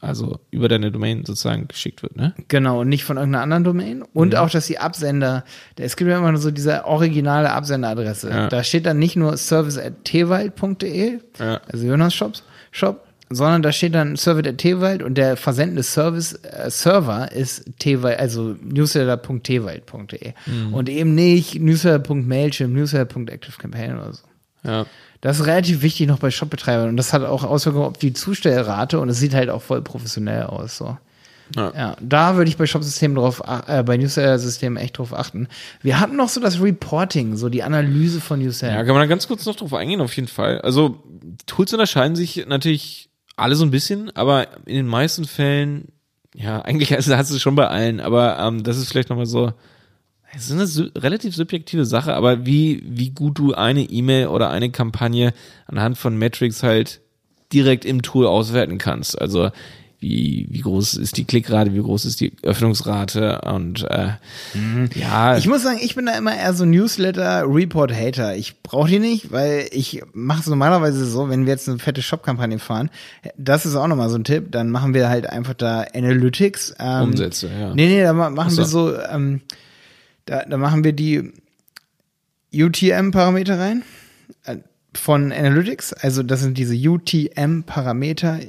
also 0.00 0.40
über 0.50 0.68
deine 0.68 0.90
Domain 0.90 1.24
sozusagen 1.26 1.68
geschickt 1.68 2.02
wird, 2.02 2.16
ne? 2.16 2.34
Genau, 2.48 2.80
und 2.80 2.88
nicht 2.88 3.04
von 3.04 3.16
irgendeiner 3.18 3.42
anderen 3.42 3.64
Domain. 3.64 4.02
Und 4.14 4.34
auch, 4.34 4.48
dass 4.48 4.66
die 4.66 4.78
Absender, 4.78 5.44
es 5.76 5.96
gibt 5.96 6.10
ja 6.10 6.18
immer 6.18 6.36
so 6.38 6.50
diese 6.50 6.86
originale 6.86 7.50
Absenderadresse. 7.52 8.30
Ja. 8.30 8.48
Da 8.48 8.64
steht 8.64 8.86
dann 8.86 8.98
nicht 8.98 9.16
nur 9.16 9.36
service.tewald.de, 9.36 11.18
Ja. 11.38 11.60
also 11.70 11.86
Jonas 11.86 12.14
Shops, 12.14 12.42
Shop, 12.70 13.06
sondern 13.28 13.62
da 13.62 13.72
steht 13.72 13.94
dann 13.94 14.16
service.tewald 14.16 15.02
und 15.02 15.16
der 15.16 15.36
versendende 15.36 15.82
Service, 15.82 16.32
äh, 16.44 16.70
Server 16.70 17.30
ist 17.30 17.64
twald, 17.78 18.18
also 18.18 18.56
newsletter.tewald.de. 18.62 20.32
Mhm. 20.46 20.74
Und 20.74 20.88
eben 20.88 21.14
nicht 21.14 21.60
newsletter.mailchimp, 21.60 22.74
newsletter.activecampaign 22.74 23.94
oder 23.98 24.12
so. 24.14 24.22
Ja. 24.64 24.86
Das 25.20 25.38
ist 25.38 25.46
relativ 25.46 25.82
wichtig 25.82 26.08
noch 26.08 26.18
bei 26.18 26.30
Shopbetreibern 26.30 26.88
und 26.88 26.96
das 26.96 27.12
hat 27.12 27.22
auch 27.22 27.44
Auswirkungen 27.44 27.86
auf 27.86 27.98
die 27.98 28.12
Zustellrate 28.12 28.98
und 29.00 29.08
es 29.08 29.18
sieht 29.18 29.34
halt 29.34 29.50
auch 29.50 29.62
voll 29.62 29.82
professionell 29.82 30.44
aus. 30.44 30.76
So. 30.76 30.96
Ja. 31.56 31.72
Ja, 31.76 31.96
da 32.00 32.36
würde 32.36 32.48
ich 32.48 32.56
bei 32.56 32.66
Shopsystemen 32.66 33.16
drauf, 33.16 33.42
äh, 33.66 33.82
bei 33.82 33.96
Newsletter-Systemen 33.96 34.76
echt 34.76 34.98
drauf 34.98 35.12
achten. 35.12 35.48
Wir 35.82 36.00
hatten 36.00 36.16
noch 36.16 36.28
so 36.28 36.40
das 36.40 36.60
Reporting, 36.60 37.36
so 37.36 37.48
die 37.48 37.62
Analyse 37.62 38.20
von 38.20 38.40
Newsletter. 38.40 38.74
Ja, 38.74 38.84
kann 38.84 38.94
man 38.94 39.02
da 39.02 39.06
ganz 39.06 39.26
kurz 39.26 39.44
noch 39.46 39.56
drauf 39.56 39.74
eingehen, 39.74 40.00
auf 40.00 40.14
jeden 40.14 40.28
Fall. 40.28 40.60
Also, 40.60 41.02
Tools 41.46 41.72
unterscheiden 41.72 42.16
sich 42.16 42.46
natürlich 42.46 43.10
alle 43.36 43.56
so 43.56 43.64
ein 43.64 43.70
bisschen, 43.70 44.14
aber 44.14 44.46
in 44.66 44.76
den 44.76 44.86
meisten 44.86 45.24
Fällen, 45.24 45.88
ja, 46.34 46.60
eigentlich 46.62 46.92
hast, 46.92 47.08
hast 47.08 47.30
du 47.30 47.36
es 47.36 47.42
schon 47.42 47.56
bei 47.56 47.68
allen, 47.68 48.00
aber 48.00 48.38
ähm, 48.38 48.62
das 48.62 48.76
ist 48.76 48.88
vielleicht 48.88 49.10
nochmal 49.10 49.26
so, 49.26 49.52
es 50.36 50.46
ist 50.46 50.52
eine 50.52 50.66
su- 50.66 50.90
relativ 50.96 51.34
subjektive 51.34 51.84
Sache, 51.84 52.14
aber 52.14 52.46
wie, 52.46 52.82
wie 52.86 53.10
gut 53.10 53.38
du 53.38 53.54
eine 53.54 53.82
E-Mail 53.82 54.28
oder 54.28 54.50
eine 54.50 54.70
Kampagne 54.70 55.32
anhand 55.66 55.98
von 55.98 56.16
Metrics 56.16 56.62
halt 56.62 57.00
direkt 57.52 57.84
im 57.84 58.02
Tool 58.02 58.26
auswerten 58.26 58.78
kannst. 58.78 59.20
Also, 59.20 59.50
wie, 60.02 60.46
wie 60.48 60.60
groß 60.60 60.94
ist 60.94 61.18
die 61.18 61.24
Klickrate, 61.24 61.74
wie 61.74 61.80
groß 61.82 62.06
ist 62.06 62.20
die 62.22 62.32
Öffnungsrate 62.42 63.42
und 63.42 63.82
äh, 63.90 64.12
ja, 64.94 65.36
Ich 65.36 65.46
muss 65.46 65.62
sagen, 65.62 65.78
ich 65.82 65.94
bin 65.94 66.06
da 66.06 66.16
immer 66.16 66.34
eher 66.34 66.54
so 66.54 66.64
Newsletter-Report-Hater. 67.34 68.36
Ich 68.36 68.62
brauche 68.62 68.88
die 68.88 68.98
nicht, 68.98 69.30
weil 69.32 69.68
ich 69.72 70.02
mache 70.12 70.40
es 70.40 70.46
normalerweise 70.46 71.04
so, 71.04 71.28
wenn 71.28 71.44
wir 71.46 71.52
jetzt 71.52 71.68
eine 71.68 71.78
fette 71.78 72.02
Shop-Kampagne 72.02 72.58
fahren, 72.58 72.90
das 73.36 73.66
ist 73.66 73.76
auch 73.76 73.86
nochmal 73.88 74.10
so 74.10 74.16
ein 74.16 74.24
Tipp, 74.24 74.50
dann 74.52 74.70
machen 74.70 74.94
wir 74.94 75.08
halt 75.08 75.28
einfach 75.28 75.54
da 75.54 75.84
Analytics. 75.94 76.74
Ähm, 76.78 77.02
Umsätze, 77.10 77.48
ja. 77.48 77.74
Nee, 77.74 77.88
nee, 77.88 78.02
da 78.02 78.12
ma- 78.12 78.30
machen 78.30 78.52
Ach 78.54 78.56
wir 78.58 78.64
so. 78.64 78.90
so, 78.92 78.98
ähm, 79.00 79.40
da, 80.24 80.44
da 80.44 80.56
machen 80.56 80.84
wir 80.84 80.92
die 80.92 81.32
UTM-Parameter 82.52 83.58
rein 83.58 83.82
äh, 84.44 84.56
von 84.94 85.32
Analytics. 85.32 85.92
Also 85.92 86.22
das 86.22 86.40
sind 86.40 86.58
diese 86.58 86.74
UTM-Parameter, 86.74 88.40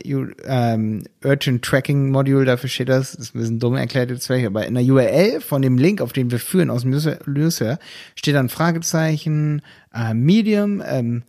ähm, 0.45 1.03
Urgent 1.23 1.63
Tracking 1.63 2.09
Module, 2.09 2.45
dafür 2.45 2.69
steht 2.69 2.89
das. 2.89 3.11
Das 3.11 3.27
ist 3.27 3.35
ein 3.35 3.39
bisschen 3.39 3.59
dumm 3.59 3.75
erklärt 3.75 4.09
jetzt 4.09 4.25
vielleicht, 4.25 4.47
aber 4.47 4.65
in 4.65 4.73
der 4.73 4.83
URL 4.83 5.41
von 5.41 5.61
dem 5.61 5.77
Link, 5.77 6.01
auf 6.01 6.13
den 6.13 6.31
wir 6.31 6.39
führen 6.39 6.69
aus 6.69 6.81
dem 6.81 6.91
Newsletter, 6.91 7.79
steht 8.15 8.35
dann 8.35 8.49
Fragezeichen, 8.49 9.61
äh, 9.93 10.13
Medium, 10.13 10.81
ähm, 10.85 11.23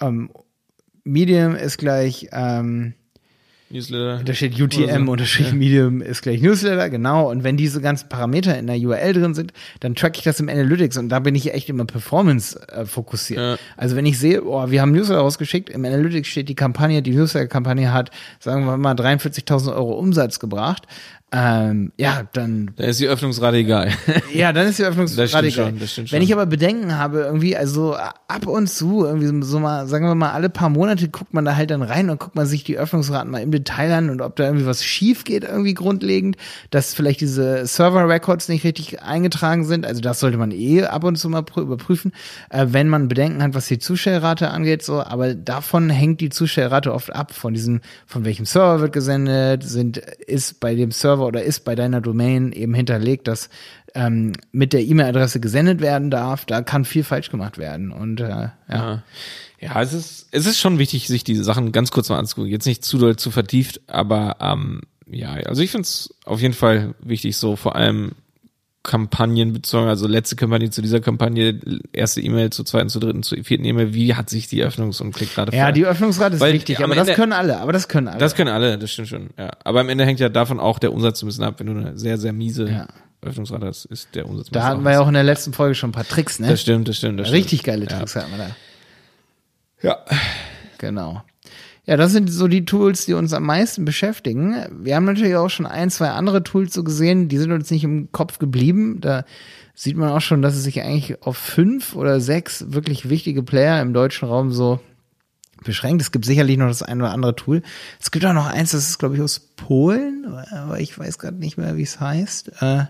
ähm, 0.00 0.30
Medium 1.04 1.56
ist 1.56 1.78
gleich, 1.78 2.28
ähm, 2.32 2.94
Newsletter. 3.72 4.22
da 4.24 4.34
steht 4.34 4.60
UTM 4.60 4.82
Oder 4.84 5.12
unterstrich 5.12 5.52
Medium 5.52 6.02
ist 6.02 6.22
gleich 6.22 6.40
Newsletter, 6.40 6.90
genau. 6.90 7.30
Und 7.30 7.42
wenn 7.42 7.56
diese 7.56 7.80
ganzen 7.80 8.08
Parameter 8.08 8.58
in 8.58 8.66
der 8.66 8.76
URL 8.76 9.12
drin 9.12 9.34
sind, 9.34 9.52
dann 9.80 9.94
track 9.94 10.18
ich 10.18 10.24
das 10.24 10.38
im 10.40 10.48
Analytics 10.48 10.98
und 10.98 11.08
da 11.08 11.18
bin 11.18 11.34
ich 11.34 11.52
echt 11.52 11.68
immer 11.68 11.84
Performance 11.84 12.58
äh, 12.68 12.84
fokussiert. 12.84 13.40
Ja. 13.40 13.56
Also 13.76 13.96
wenn 13.96 14.06
ich 14.06 14.18
sehe, 14.18 14.44
oh, 14.44 14.70
wir 14.70 14.80
haben 14.82 14.92
Newsletter 14.92 15.20
rausgeschickt, 15.20 15.70
im 15.70 15.84
Analytics 15.84 16.28
steht 16.28 16.48
die 16.48 16.54
Kampagne, 16.54 17.02
die 17.02 17.12
Newsletter-Kampagne 17.12 17.92
hat, 17.92 18.10
sagen 18.38 18.66
wir 18.66 18.76
mal, 18.76 18.94
43.000 18.94 19.74
Euro 19.74 19.94
Umsatz 19.94 20.38
gebracht, 20.38 20.86
ähm, 21.34 21.92
ja, 21.96 22.24
dann 22.34 22.72
Da 22.76 22.84
ist 22.84 23.00
die 23.00 23.08
Öffnungsrate 23.08 23.56
egal. 23.56 23.90
ja, 24.34 24.52
dann 24.52 24.66
ist 24.66 24.78
die 24.78 24.84
Öffnungsrate 24.84 25.46
egal. 25.46 25.72
Wenn 26.10 26.20
ich 26.20 26.32
aber 26.32 26.44
Bedenken 26.44 26.98
habe, 26.98 27.20
irgendwie, 27.20 27.56
also 27.56 27.94
ab 27.94 28.46
und 28.46 28.66
zu, 28.68 29.04
irgendwie 29.06 29.46
so- 29.46 29.58
mal, 29.58 29.86
sagen 29.86 30.06
wir 30.06 30.14
mal, 30.14 30.32
alle 30.32 30.50
paar 30.50 30.68
Monate 30.68 31.08
guckt 31.08 31.32
man 31.32 31.44
da 31.46 31.56
halt 31.56 31.70
dann 31.70 31.80
rein 31.82 32.10
und 32.10 32.20
guckt 32.20 32.34
man 32.36 32.44
sich 32.46 32.64
die 32.64 32.76
Öffnungsraten 32.76 33.30
mal 33.30 33.40
im 33.40 33.50
Detail 33.50 33.92
an 33.92 34.10
und 34.10 34.20
ob 34.20 34.36
da 34.36 34.44
irgendwie 34.44 34.66
was 34.66 34.84
schief 34.84 35.24
geht, 35.24 35.44
irgendwie 35.44 35.72
grundlegend, 35.72 36.36
dass 36.70 36.92
vielleicht 36.92 37.20
diese 37.22 37.64
Server-Records 37.66 38.48
nicht 38.48 38.64
richtig 38.64 39.00
eingetragen 39.02 39.64
sind. 39.64 39.86
Also 39.86 40.00
das 40.02 40.20
sollte 40.20 40.36
man 40.36 40.50
eh 40.50 40.84
ab 40.84 41.04
und 41.04 41.16
zu 41.16 41.30
mal 41.30 41.40
prü- 41.42 41.62
überprüfen, 41.62 42.12
äh, 42.50 42.66
wenn 42.70 42.88
man 42.88 43.08
Bedenken 43.08 43.42
hat, 43.42 43.54
was 43.54 43.68
die 43.68 43.78
Zustellrate 43.78 44.50
angeht, 44.50 44.82
so. 44.82 45.00
Aber 45.02 45.34
davon 45.34 45.88
hängt 45.88 46.20
die 46.20 46.28
Zustellrate 46.28 46.92
oft 46.92 47.10
ab, 47.14 47.32
von 47.32 47.54
diesem, 47.54 47.80
von 48.06 48.24
welchem 48.26 48.44
Server 48.44 48.80
wird 48.82 48.92
gesendet, 48.92 49.62
sind, 49.64 49.96
ist 49.96 50.60
bei 50.60 50.74
dem 50.74 50.90
Server 50.90 51.21
oder 51.26 51.42
ist 51.42 51.64
bei 51.64 51.74
deiner 51.74 52.00
Domain 52.00 52.52
eben 52.52 52.74
hinterlegt, 52.74 53.28
dass 53.28 53.48
ähm, 53.94 54.32
mit 54.52 54.72
der 54.72 54.82
E-Mail-Adresse 54.82 55.40
gesendet 55.40 55.80
werden 55.80 56.10
darf, 56.10 56.44
da 56.44 56.62
kann 56.62 56.84
viel 56.84 57.04
falsch 57.04 57.30
gemacht 57.30 57.58
werden. 57.58 57.92
Und 57.92 58.20
äh, 58.20 58.28
ja. 58.28 58.52
Ja. 58.68 59.02
Ja, 59.60 59.80
es 59.80 59.92
ist, 59.92 60.26
es 60.32 60.46
ist 60.46 60.58
schon 60.58 60.80
wichtig, 60.80 61.06
sich 61.06 61.22
diese 61.22 61.44
Sachen 61.44 61.70
ganz 61.70 61.92
kurz 61.92 62.08
mal 62.08 62.18
anzugucken. 62.18 62.50
Jetzt 62.50 62.66
nicht 62.66 62.84
zu 62.84 62.98
doll 62.98 63.14
zu 63.14 63.30
vertieft, 63.30 63.80
aber 63.86 64.38
ähm, 64.40 64.80
ja, 65.08 65.34
also 65.34 65.62
ich 65.62 65.70
finde 65.70 65.82
es 65.82 66.12
auf 66.24 66.40
jeden 66.40 66.54
Fall 66.54 66.96
wichtig, 67.00 67.36
so 67.36 67.54
vor 67.54 67.76
allem 67.76 68.12
Kampagnen 68.84 69.52
bezogen, 69.52 69.86
also 69.88 70.08
letzte 70.08 70.34
Kampagne 70.34 70.68
zu 70.70 70.82
dieser 70.82 71.00
Kampagne, 71.00 71.60
erste 71.92 72.20
E-Mail 72.20 72.50
zur 72.50 72.64
zweiten, 72.64 72.88
zur 72.88 73.00
dritten, 73.00 73.22
zur 73.22 73.42
vierten 73.44 73.64
E-Mail, 73.64 73.94
wie 73.94 74.14
hat 74.14 74.28
sich 74.28 74.48
die 74.48 74.64
Öffnungs- 74.64 75.00
und 75.00 75.14
Klickrate 75.14 75.54
Ja, 75.56 75.66
ver- 75.66 75.72
die 75.72 75.86
Öffnungsrate 75.86 76.34
ist 76.34 76.40
Weil 76.40 76.52
wichtig, 76.54 76.80
aber 76.82 76.94
das 76.96 77.06
Ende- 77.08 77.16
können 77.20 77.32
alle, 77.32 77.58
aber 77.60 77.72
das 77.72 77.86
können 77.88 78.08
alle. 78.08 78.18
Das 78.18 78.34
können 78.34 78.50
alle, 78.52 78.78
das 78.78 78.90
stimmt 78.90 79.08
schon, 79.08 79.30
ja. 79.38 79.50
Aber 79.64 79.80
am 79.80 79.88
Ende 79.88 80.04
hängt 80.04 80.18
ja 80.18 80.28
davon 80.28 80.58
auch 80.58 80.78
der 80.80 80.92
Umsatz 80.92 81.22
ein 81.22 81.26
bisschen 81.26 81.44
ab, 81.44 81.54
wenn 81.58 81.66
du 81.68 81.72
eine 81.74 81.96
sehr, 81.98 82.18
sehr 82.18 82.32
miese 82.32 82.68
Ja. 82.68 82.88
Öffnungsrate 83.20 83.66
hast, 83.66 83.84
ist 83.84 84.08
der 84.16 84.26
Umsatz 84.28 84.48
da 84.50 84.64
hatten 84.64 84.82
wir 84.82 84.90
ja 84.92 85.00
auch 85.00 85.06
in 85.06 85.14
der 85.14 85.22
letzten 85.22 85.52
Folge 85.52 85.76
schon 85.76 85.90
ein 85.90 85.92
paar 85.92 86.06
Tricks, 86.08 86.40
ne? 86.40 86.48
Das 86.48 86.60
stimmt, 86.60 86.88
das 86.88 86.96
stimmt, 86.96 87.20
das 87.20 87.28
stimmt. 87.28 87.38
Richtig 87.44 87.62
geile 87.62 87.86
Ja. 87.86 87.98
Tricks 87.98 88.16
hatten 88.16 88.32
wir 88.32 88.38
da. 88.38 88.56
Ja. 89.80 89.98
Genau. 90.78 91.22
Ja, 91.84 91.96
das 91.96 92.12
sind 92.12 92.30
so 92.30 92.46
die 92.46 92.64
Tools, 92.64 93.06
die 93.06 93.14
uns 93.14 93.32
am 93.32 93.42
meisten 93.42 93.84
beschäftigen. 93.84 94.66
Wir 94.70 94.94
haben 94.94 95.04
natürlich 95.04 95.34
auch 95.34 95.50
schon 95.50 95.66
ein, 95.66 95.90
zwei 95.90 96.10
andere 96.10 96.44
Tools 96.44 96.72
so 96.74 96.84
gesehen, 96.84 97.28
die 97.28 97.38
sind 97.38 97.50
uns 97.50 97.70
nicht 97.70 97.82
im 97.82 98.12
Kopf 98.12 98.38
geblieben. 98.38 99.00
Da 99.00 99.24
sieht 99.74 99.96
man 99.96 100.10
auch 100.10 100.20
schon, 100.20 100.42
dass 100.42 100.54
es 100.54 100.62
sich 100.62 100.80
eigentlich 100.82 101.22
auf 101.22 101.36
fünf 101.36 101.96
oder 101.96 102.20
sechs 102.20 102.66
wirklich 102.68 103.08
wichtige 103.08 103.42
Player 103.42 103.82
im 103.82 103.92
deutschen 103.94 104.28
Raum 104.28 104.52
so 104.52 104.78
beschränkt. 105.64 106.02
Es 106.02 106.12
gibt 106.12 106.24
sicherlich 106.24 106.56
noch 106.56 106.68
das 106.68 106.82
ein 106.84 107.00
oder 107.00 107.12
andere 107.12 107.34
Tool. 107.34 107.62
Es 108.00 108.12
gibt 108.12 108.24
auch 108.26 108.32
noch 108.32 108.46
eins, 108.46 108.70
das 108.70 108.88
ist, 108.88 108.98
glaube 108.98 109.16
ich, 109.16 109.20
aus 109.20 109.40
Polen, 109.40 110.26
aber 110.52 110.78
ich 110.78 110.96
weiß 110.96 111.18
gerade 111.18 111.36
nicht 111.36 111.56
mehr, 111.56 111.76
wie 111.76 111.82
es 111.82 111.98
heißt. 111.98 112.62
Äh, 112.62 112.84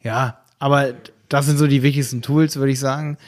ja, 0.00 0.38
aber 0.60 0.94
das 1.28 1.46
sind 1.46 1.58
so 1.58 1.66
die 1.66 1.82
wichtigsten 1.82 2.22
Tools, 2.22 2.56
würde 2.56 2.72
ich 2.72 2.78
sagen. 2.78 3.18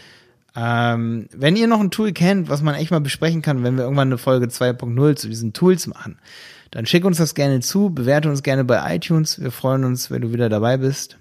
Ähm, 0.56 1.28
wenn 1.34 1.56
ihr 1.56 1.66
noch 1.66 1.80
ein 1.80 1.90
Tool 1.90 2.12
kennt, 2.12 2.48
was 2.48 2.62
man 2.62 2.74
echt 2.76 2.90
mal 2.90 3.00
besprechen 3.00 3.42
kann, 3.42 3.64
wenn 3.64 3.76
wir 3.76 3.84
irgendwann 3.84 4.08
eine 4.08 4.18
Folge 4.18 4.46
2.0 4.46 5.16
zu 5.16 5.28
diesen 5.28 5.52
Tools 5.52 5.86
machen, 5.86 6.18
dann 6.70 6.86
schick 6.86 7.04
uns 7.04 7.18
das 7.18 7.34
gerne 7.34 7.60
zu, 7.60 7.90
bewerte 7.90 8.28
uns 8.28 8.42
gerne 8.42 8.64
bei 8.64 8.94
iTunes. 8.94 9.40
Wir 9.40 9.50
freuen 9.50 9.84
uns, 9.84 10.10
wenn 10.10 10.22
du 10.22 10.32
wieder 10.32 10.48
dabei 10.48 10.76
bist. 10.76 11.18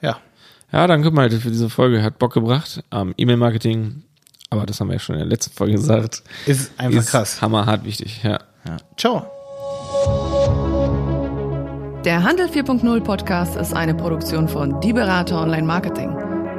Ja, 0.00 0.18
Ja, 0.72 0.86
danke 0.86 1.10
Malte 1.10 1.40
für 1.40 1.50
diese 1.50 1.68
Folge. 1.68 2.02
Hat 2.02 2.18
Bock 2.18 2.32
gebracht. 2.32 2.82
Ähm, 2.92 3.14
E-Mail-Marketing, 3.16 4.04
aber 4.50 4.66
das 4.66 4.80
haben 4.80 4.88
wir 4.88 4.94
ja 4.94 5.00
schon 5.00 5.16
in 5.16 5.20
der 5.20 5.28
letzten 5.28 5.52
Folge 5.52 5.74
gesagt. 5.74 6.22
ist 6.46 6.72
einfach 6.78 7.00
ist 7.00 7.10
krass. 7.10 7.42
Hammerhart 7.42 7.84
wichtig, 7.84 8.22
ja. 8.22 8.38
Ja. 8.66 8.76
Ciao. 8.96 9.26
Der 12.04 12.22
Handel 12.22 12.46
4.0 12.46 13.00
Podcast 13.02 13.56
ist 13.56 13.74
eine 13.74 13.94
Produktion 13.94 14.48
von 14.48 14.80
Die 14.80 14.92
Berater 14.92 15.40
Online 15.40 15.66
Marketing. 15.66 16.29